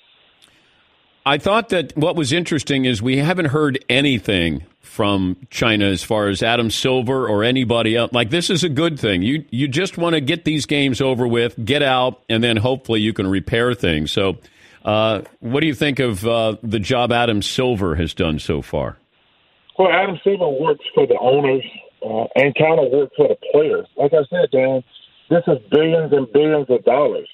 [1.24, 6.28] I thought that what was interesting is we haven't heard anything from China as far
[6.28, 8.12] as Adam Silver or anybody else.
[8.12, 9.22] Like this is a good thing.
[9.22, 13.00] You you just want to get these games over with, get out, and then hopefully
[13.00, 14.10] you can repair things.
[14.10, 14.36] So,
[14.84, 18.98] uh, what do you think of uh, the job Adam Silver has done so far?
[19.78, 21.64] Well, Adam Silver works for the owners
[22.04, 23.86] uh, and kind of works for the players.
[23.96, 24.82] Like I said, Dan,
[25.30, 27.28] this is billions and billions of dollars.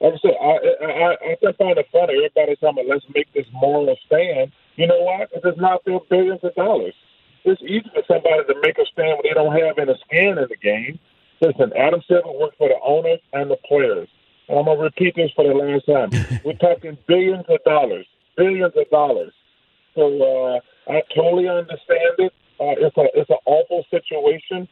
[0.00, 0.52] Like I said, I,
[0.84, 2.14] I, I, I find it funny.
[2.14, 4.52] Everybody's talking about let's make this moral stand.
[4.76, 5.30] You know what?
[5.32, 6.94] It does not feel billions of dollars.
[7.44, 10.46] It's easy for somebody to make a stand when they don't have any skin in
[10.48, 10.98] the game.
[11.40, 14.08] Listen, Adam Silver works for the owners and the players.
[14.48, 16.10] And I'm going to repeat this for the last time.
[16.44, 18.06] We're talking billions of dollars,
[18.36, 19.32] billions of dollars.
[19.94, 22.32] So uh, I totally understand it.
[22.60, 24.66] Uh, it's a it's an awful situation,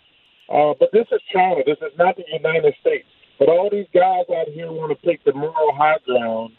[0.51, 1.63] uh, but this is China.
[1.65, 3.07] This is not the United States.
[3.39, 6.53] But all these guys out here want to take the moral high ground.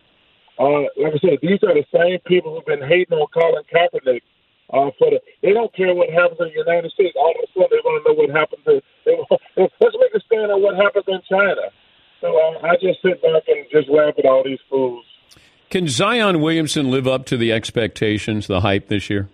[0.59, 4.21] Uh, like I said, these are the same people who've been hating on Colin Kaepernick.
[4.67, 7.15] Uh, for the, they don't care what happens in the United States.
[7.15, 8.61] All of a sudden, they want to know what happens.
[8.67, 9.15] In, they,
[9.79, 11.71] let's make a stand on what happens in China.
[12.19, 15.05] So uh, I just sit back and just laugh at all these fools.
[15.69, 19.29] Can Zion Williamson live up to the expectations, the hype this year?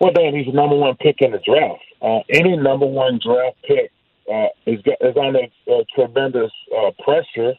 [0.00, 1.82] Well, Dan, he's the number one pick in the draft.
[2.02, 3.92] Uh, any number one draft pick
[4.32, 7.54] uh, is is under uh, tremendous uh, pressure.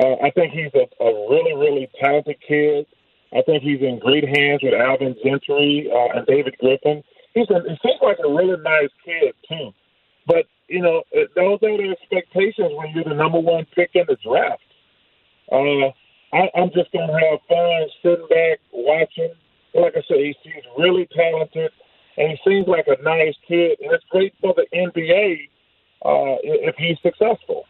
[0.00, 2.86] Uh, I think he's a, a really, really talented kid.
[3.32, 7.02] I think he's in great hands with Alvin Gentry uh, and David Griffin.
[7.34, 9.72] He's a, he seems like a really nice kid too.
[10.26, 14.16] But you know, those are the expectations when you're the number one pick in the
[14.24, 14.62] draft.
[15.50, 15.92] Uh,
[16.32, 19.32] I, I'm just gonna have fun sitting back watching
[19.76, 21.70] like I said, he seems really talented,
[22.16, 25.48] and he seems like a nice kid, and it's great for the NBA
[26.06, 27.66] uh, if he's successful.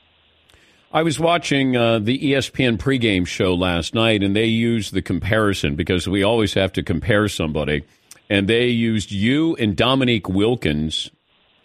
[0.93, 5.75] I was watching uh, the ESPN pregame show last night, and they used the comparison
[5.75, 7.85] because we always have to compare somebody.
[8.31, 11.11] And they used you and Dominique Wilkins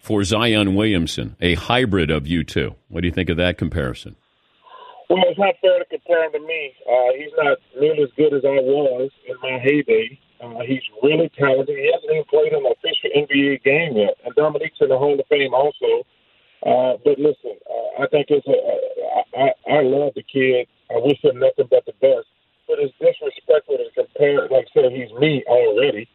[0.02, 2.76] for Zion Williamson, a hybrid of you two.
[2.90, 4.16] What do you think of that comparison?
[5.10, 6.74] Well, it's not fair to compare him to me.
[6.90, 10.20] Uh, he's not nearly as good as I was in my heyday.
[10.42, 11.78] Uh, he's really talented.
[11.78, 14.18] He hasn't even played an official NBA game yet.
[14.26, 16.08] And Dominique's in the Hall of Fame also.
[16.66, 18.58] Uh, but listen, uh, I think it's a,
[19.38, 20.68] I, I, I love the kid.
[20.90, 22.28] I wish him nothing but the best.
[22.68, 26.08] But it's disrespectful to compare, like I said, he's me already.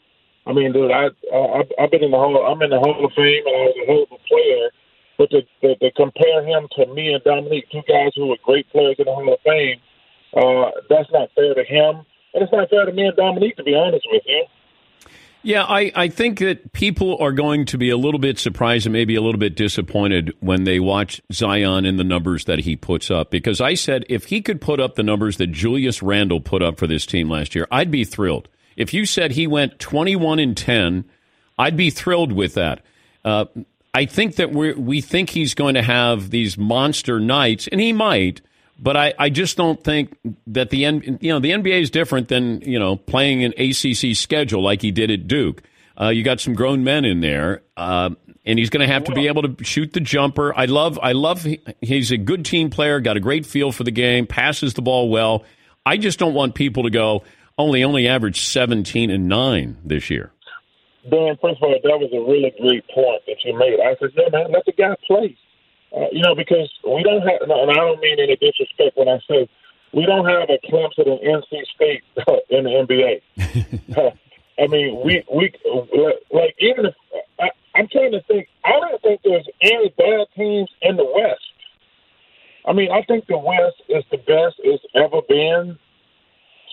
[0.47, 2.39] I mean, dude, I, I I've been in the hall.
[2.47, 4.71] I'm in the Hall of Fame, and I was a hell of a player.
[5.19, 8.71] But to, to, to compare him to me and Dominique, two guys who are great
[8.71, 9.81] players in the Hall of Fame,
[10.37, 12.07] uh, that's not fair to him
[12.37, 14.45] and it's not fair to me and Dominique, to be honest with you.
[15.47, 18.93] Yeah, I, I think that people are going to be a little bit surprised and
[18.93, 23.13] maybe a little bit disappointed when they watch Zion and the numbers that he puts
[23.13, 23.31] up.
[23.31, 26.81] Because I said if he could put up the numbers that Julius Randle put up
[26.81, 28.49] for this team last year, I'd be thrilled.
[28.75, 31.05] If you said he went 21 and 10,
[31.57, 32.85] I'd be thrilled with that.
[33.25, 33.45] Uh,
[33.95, 37.93] I think that we we think he's going to have these monster nights, and he
[37.93, 38.41] might.
[38.79, 40.17] But I, I just don't think
[40.49, 44.63] that the you know the NBA is different than you know playing an ACC schedule
[44.63, 45.63] like he did at Duke.
[45.99, 47.63] Uh, you got some grown men in there.
[47.77, 48.11] Uh,
[48.47, 50.55] and he's going to have to be able to shoot the jumper.
[50.57, 51.45] I love, I love.
[51.81, 55.11] He's a good team player, got a great feel for the game, passes the ball
[55.11, 55.45] well.
[55.85, 57.25] I just don't want people to go.
[57.59, 60.31] Only, only averaged seventeen and nine this year.
[61.11, 63.79] Dan, first of all, that was a really great point that you made.
[63.81, 65.37] I said, yeah, man, let the guy play.
[65.95, 69.19] Uh, you know, because we don't have, and I don't mean any disrespect when I
[69.29, 69.49] say
[69.93, 72.03] we don't have a Clemson and NC State
[72.51, 74.13] in the NBA.
[74.59, 75.53] I mean, we we
[76.31, 76.95] like even if
[77.39, 81.45] I, I'm trying to think, I don't think there's any bad teams in the West.
[82.67, 85.79] I mean, I think the West is the best it's ever been.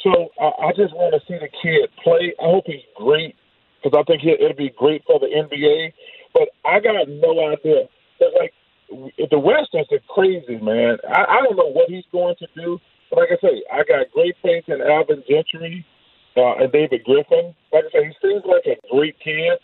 [0.04, 2.34] So I, I just want to see the kid play.
[2.42, 3.36] I hope he's great
[3.82, 5.94] because I think he, it'll be great for the NBA.
[6.34, 7.88] But I got no idea.
[8.20, 8.54] But like
[9.30, 10.98] the West is crazy, man.
[11.08, 12.80] I, I don't know what he's going to do.
[13.10, 15.86] But like I say, I got great faith in Alvin Gentry
[16.36, 17.54] uh, and David Griffin.
[17.72, 19.60] Like I say, he seems like a great kid.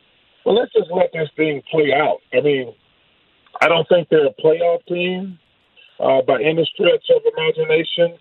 [0.45, 2.19] Well, let's just let this thing play out.
[2.33, 2.73] I mean,
[3.61, 5.39] I don't think they're a playoff team
[5.99, 8.17] uh, by any stretch of imagination.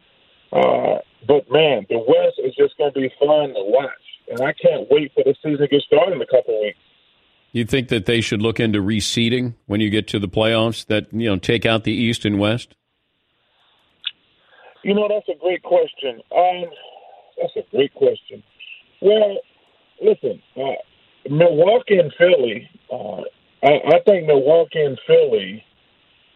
[0.53, 4.53] Uh, but man, the West is just going to be fun to watch, and I
[4.55, 6.79] can't wait for the season to get started in a couple of weeks.
[7.53, 10.87] You think that they should look into reseeding when you get to the playoffs?
[10.87, 12.75] That you know, take out the East and West.
[14.85, 16.21] You know, that's a great question.
[16.37, 16.65] Um,
[17.41, 18.43] that's a great question.
[19.01, 19.39] Well,
[20.01, 20.75] listen, uh,
[21.29, 22.69] Milwaukee and Philly.
[22.93, 23.23] Uh,
[23.63, 25.65] I, I think Milwaukee and Philly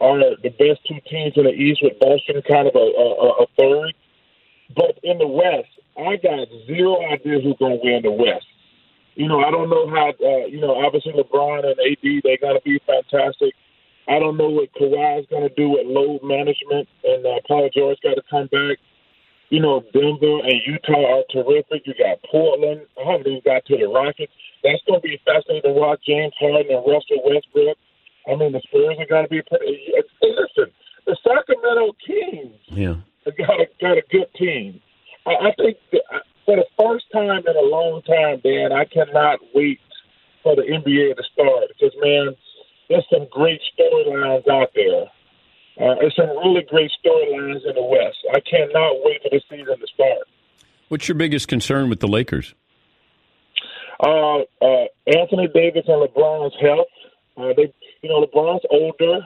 [0.00, 3.46] are the best two teams in the East, with Boston kind of a, a, a
[3.58, 3.94] third.
[4.74, 8.46] But in the West, I got zero idea who's going to win the West.
[9.14, 10.10] You know, I don't know how.
[10.10, 13.54] Uh, you know, obviously LeBron and AD they're going to be fantastic.
[14.08, 17.68] I don't know what Kawhi is going to do with load management, and uh, Paul
[17.74, 18.78] George got to come back.
[19.50, 21.86] You know, Denver and Utah are terrific.
[21.86, 22.82] You got Portland.
[22.98, 24.32] I haven't even got to the Rockets.
[24.64, 26.00] That's going to be fascinating to watch.
[26.06, 27.76] James Harden and Russell Westbrook.
[28.26, 29.42] I mean, the Spurs are going to be.
[29.42, 29.92] Pretty,
[30.22, 30.72] listen,
[31.06, 32.56] the Sacramento Kings.
[32.68, 32.96] Yeah.
[33.38, 34.80] Got a got a good team.
[35.26, 35.76] I, I think
[36.45, 39.80] for the first time in a long time, Dan, I cannot wait
[40.43, 42.34] for the NBA to start because man,
[42.88, 45.05] there's some great storylines out there.
[45.80, 48.18] Uh, there's some really great storylines in the West.
[48.34, 50.28] I cannot wait for the season to start.
[50.88, 52.55] What's your biggest concern with the Lakers?
[54.01, 56.86] Uh, uh, Anthony Davis and LeBron's health.
[57.36, 57.72] Uh, they,
[58.03, 59.20] you know, LeBron's older.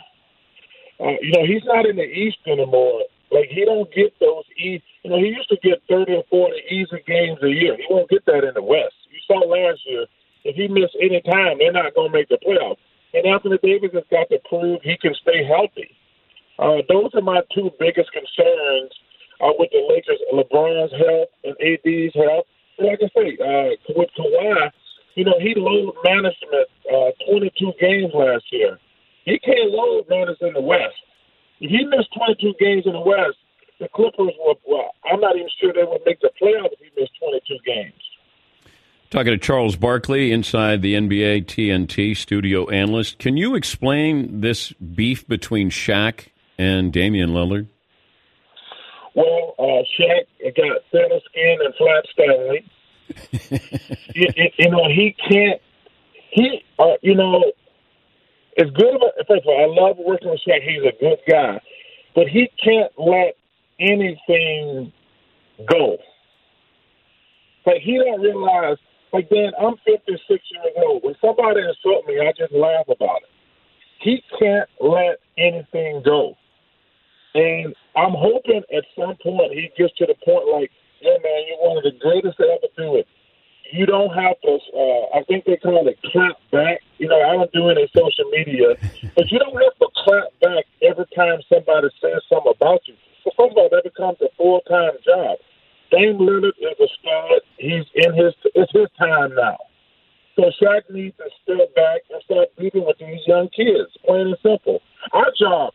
[1.00, 3.02] Uh, you know, he's not in the East anymore.
[3.30, 4.82] Like he don't get those easy.
[5.02, 7.76] You know, he used to get thirty or forty easy games a year.
[7.76, 8.94] He won't get that in the West.
[9.10, 10.06] You saw last year.
[10.44, 12.78] If he missed any time, they're not going to make the playoffs.
[13.12, 15.90] And Anthony Davis has got to prove he can stay healthy.
[16.58, 18.92] Uh, those are my two biggest concerns
[19.42, 22.46] uh, with the Lakers: LeBron's health and AD's health.
[22.78, 24.70] And like I say, uh, with Kawhi,
[25.16, 28.78] you know he load management uh, 22 games last year.
[29.24, 30.94] He can't load manage in the West.
[31.60, 33.38] If he missed 22 games in the West,
[33.80, 37.00] the Clippers were, well, I'm not even sure they would make the playoffs if he
[37.00, 37.92] missed 22 games.
[39.10, 43.18] Talking to Charles Barkley inside the NBA TNT studio analyst.
[43.18, 46.26] Can you explain this beef between Shaq
[46.58, 47.68] and Damian Lillard?
[49.14, 50.26] Well, uh, Shaq
[50.56, 52.64] got thinner skin and flat Stanley.
[54.14, 54.28] you,
[54.58, 55.60] you, know, he can't.
[56.32, 57.52] He, uh, you know,
[58.58, 59.00] as good.
[59.28, 60.62] First of all, I love working with Shaq.
[60.62, 61.60] He's a good guy,
[62.14, 63.36] but he can't let
[63.78, 64.92] anything
[65.68, 65.98] go.
[67.66, 68.78] Like he don't realize.
[69.12, 71.02] Like Dan, I'm 56 years old.
[71.04, 73.30] When somebody insults me, I just laugh about it.
[74.00, 76.36] He can't let anything go.
[77.34, 81.68] And I'm hoping at some point he gets to the point like, yeah, man, you're
[81.68, 83.06] one of the greatest to ever do it.
[83.72, 86.80] You don't have to, uh, I think they call it clap back.
[86.98, 88.76] You know, I don't do any social media,
[89.14, 92.94] but you don't have to clap back every time somebody says something about you.
[93.24, 95.38] So first of all, that becomes a full time job.
[95.90, 97.40] Dame Lillard is a stud.
[97.58, 99.58] He's in his, it's his time now.
[100.36, 104.36] So Shaq needs to step back and start dealing with these young kids, plain and
[104.42, 104.80] simple.
[105.12, 105.72] Our job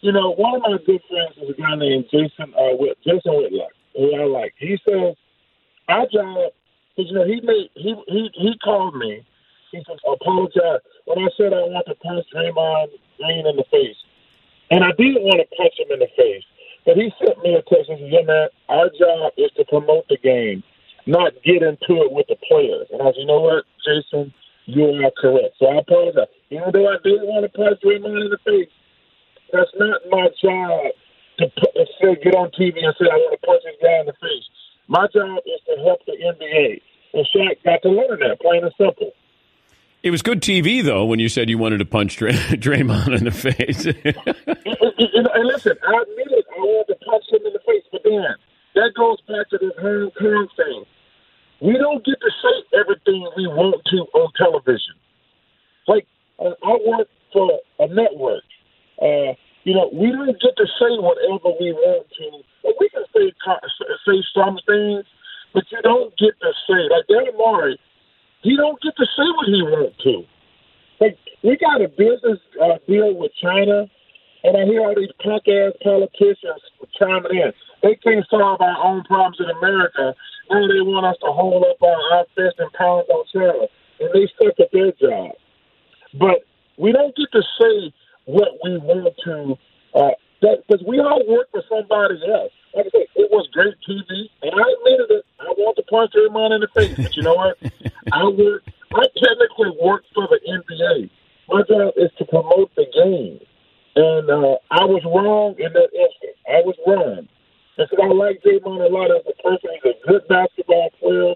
[0.00, 2.72] you know, one of my good friends is a guy named Jason uh,
[3.04, 4.54] Jason Whitlock, who I like.
[4.58, 5.14] He says
[5.88, 6.52] our job,
[7.00, 9.24] because you know, he made he he he called me.
[9.72, 12.88] He said, "Apologize." When I said I want to punch Draymond
[13.18, 13.96] Green in the face,
[14.70, 16.44] and I didn't want to punch him in the face,
[16.84, 20.08] but he sent me a text and said, "Yeah, man, our job is to promote
[20.08, 20.62] the game,
[21.06, 24.34] not get into it with the players." And I said, "You know what, Jason."
[24.66, 25.56] You are correct.
[25.58, 26.28] So I apologize.
[26.50, 28.70] Even though I didn't want to punch Draymond in the face,
[29.50, 30.94] that's not my job
[31.40, 33.98] to, put, to say, get on TV and say I want to punch this guy
[33.98, 34.46] in the face.
[34.90, 36.82] My job is to help the NBA,
[37.14, 39.12] and Shaq got to learn that, plain and simple.
[40.02, 43.24] It was good TV though when you said you wanted to punch Dray- Draymond in
[43.24, 43.84] the face.
[43.86, 46.46] and, listen, I admit it.
[46.56, 48.24] I wanted to punch him in the face, but then
[48.76, 50.84] that goes back to this Hong Kong thing.
[51.60, 54.96] We don't get to say everything we want to on television.
[55.86, 56.06] Like
[56.38, 58.44] uh, I work for a network.
[59.00, 62.42] Uh, you know, we don't get to say whatever we want to.
[62.62, 63.32] But We can say
[64.06, 65.04] say some things,
[65.52, 67.78] but you don't get to say like Daryl Morey.
[68.42, 70.22] He don't get to say what he wants to.
[71.00, 73.86] Like we got a business uh, deal with China,
[74.44, 76.62] and I hear all these punk ass politicians
[76.98, 77.52] chiming in.
[77.82, 80.14] They can't solve our own problems in America.
[80.50, 83.66] Now they want us to hold up our, our fist and pound on China,
[84.00, 85.32] and they suck at their job.
[86.18, 86.44] But
[86.78, 87.92] we don't get to say
[88.26, 89.56] what we want to.
[89.94, 92.52] Uh, because we all work for somebody else.
[92.74, 92.90] Like I
[93.30, 95.24] was great TV, and I admitted it.
[95.40, 97.56] I want to punch everyone in the face, but you know what?
[98.12, 98.62] I work.
[98.92, 101.10] I technically work for the NBA.
[101.48, 103.40] My job is to promote the game,
[103.96, 106.38] and uh, I was wrong in that instance.
[106.46, 107.28] I was wrong.
[107.78, 109.70] And so I like Draymond a lot as a person.
[109.72, 111.34] He's a good basketball player.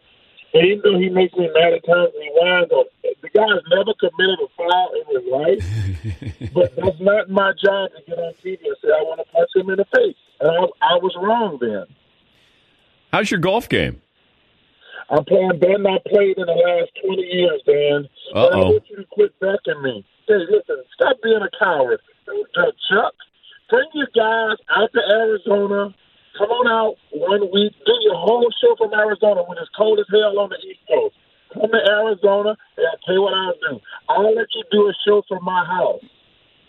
[0.53, 2.85] And even though he makes me mad at times, he whines on.
[3.03, 7.91] The guy has never committed a foul in his life, but that's not my job
[7.97, 10.21] to get on TV and say I want to punch him in the face.
[10.41, 11.87] And I, I was wrong then.
[13.13, 14.01] How's your golf game?
[15.11, 18.09] I'm playing better than I played in the last 20 years, Dan.
[18.35, 18.47] Uh-oh.
[18.47, 20.05] And I want you to quit backing me.
[20.27, 22.01] Hey, listen, stop being a coward.
[22.27, 23.15] Uh, Chuck,
[23.69, 25.95] bring your guys out to Arizona
[26.39, 30.07] Come on out one week, do your whole show from Arizona when it's cold as
[30.11, 31.15] hell on the East Coast.
[31.55, 33.79] Come to Arizona, and I'll tell you what I'll do.
[34.09, 36.03] I'll let you do a show from my house.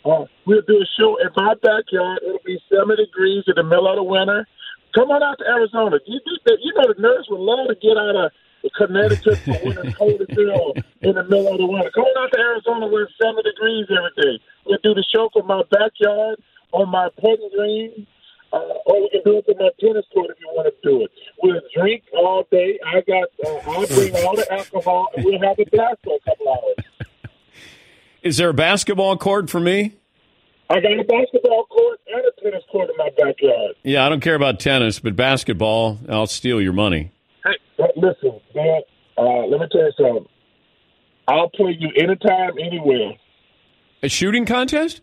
[0.06, 2.22] Uh, we'll do a show in my backyard.
[2.22, 4.48] It'll be 70 degrees in the middle of the winter.
[4.94, 5.98] Come on out to Arizona.
[6.06, 8.32] You, you know the nurse would love to get out of
[8.78, 11.90] Connecticut for when it's cold as hell in the middle of the winter.
[11.90, 14.44] Come on out to Arizona where it's 70 degrees every day.
[14.66, 16.38] We'll do the show from my backyard
[16.72, 18.08] on my putting green.
[18.54, 21.04] Uh, or we can do it in my tennis court if you want to do
[21.04, 21.12] it.
[21.42, 22.80] We'll drink all day.
[22.86, 23.28] I got.
[23.44, 26.95] Uh, I'll bring all the alcohol, and we'll have a blast for a couple hours.
[28.26, 29.94] Is there a basketball court for me?
[30.72, 33.76] I got a basketball court and a tennis court in my backyard.
[33.84, 37.12] Yeah, I don't care about tennis, but basketball, I'll steal your money.
[37.46, 38.82] Hey, listen, man.
[39.16, 40.26] Uh, let me tell you something.
[41.28, 43.14] I'll play you anytime, anywhere.
[44.02, 45.02] A shooting contest?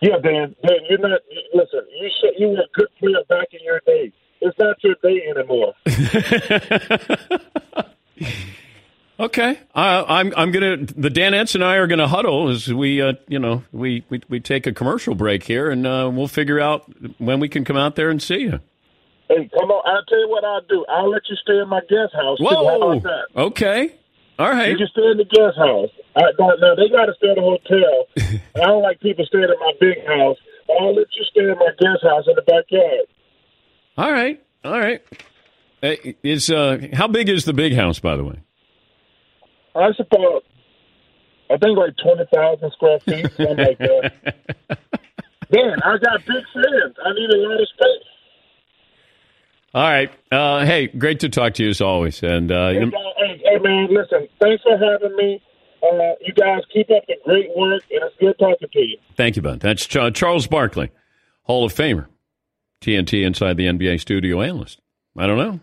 [0.00, 0.54] Yeah, Dan.
[0.64, 1.22] Dan, you're not.
[1.52, 4.12] Listen, you should, you were a good player back in your day.
[4.40, 5.74] It's not your day anymore.
[9.18, 10.76] okay, uh, I'm I'm gonna.
[10.78, 14.20] The Dan Danettes and I are gonna huddle as we, uh, you know, we, we
[14.28, 17.76] we take a commercial break here, and uh, we'll figure out when we can come
[17.76, 18.60] out there and see you.
[19.28, 19.82] Hey, come on!
[19.86, 20.84] I'll tell you what I'll do.
[20.88, 22.38] I'll let you stay in my guest house.
[22.40, 23.00] Whoa.
[23.36, 23.94] Okay.
[24.38, 24.70] All right.
[24.70, 25.90] You can stay in the guest house.
[26.16, 28.40] I, now, now they got to stay at a hotel.
[28.56, 30.36] I don't like people staying at my big house.
[30.80, 33.06] I'll let you stay in my guest house in the backyard.
[33.96, 34.42] All right.
[34.64, 35.02] All right.
[36.22, 38.40] Is uh, how big is the big house, by the way?
[39.74, 40.42] I suppose.
[41.50, 44.12] I think like twenty thousand square feet, something like that.
[45.50, 46.96] Man, I got big fans.
[47.04, 48.08] I need a lot of space.
[49.74, 50.10] All right.
[50.30, 52.22] Uh, hey, great to talk to you as always.
[52.22, 54.28] And uh, Hey, hey, hey, man, listen.
[54.40, 55.42] Thanks for having me.
[55.82, 58.96] Uh, you guys keep up the great work, and it's good talking to you.
[59.16, 59.60] thank you, bud.
[59.60, 60.90] That's Ch- Charles Barkley,
[61.42, 62.06] Hall of Famer,
[62.80, 64.80] TNT inside the NBA studio analyst.
[65.18, 65.60] I don't know.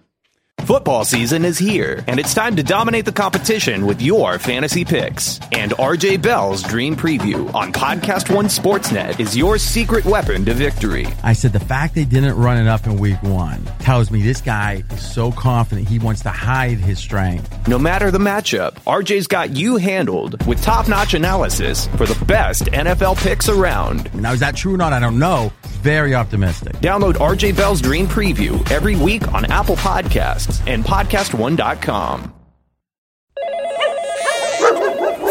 [0.66, 5.40] Football season is here, and it's time to dominate the competition with your fantasy picks.
[5.52, 11.08] And RJ Bell's Dream Preview on Podcast One Sportsnet is your secret weapon to victory.
[11.24, 14.42] I said the fact they didn't run it up in week one tells me this
[14.42, 17.68] guy is so confident he wants to hide his strength.
[17.68, 22.64] No matter the matchup, RJ's got you handled with top notch analysis for the best
[22.66, 24.14] NFL picks around.
[24.14, 24.94] Now, is that true or not?
[24.94, 25.52] I don't know.
[25.80, 26.74] Very optimistic.
[26.78, 32.34] Download RJ Bell's Dream Preview every week on Apple Podcasts and PodcastOne.com.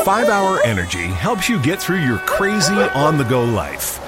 [0.05, 4.07] 5 Hour Energy helps you get through your crazy on the go life.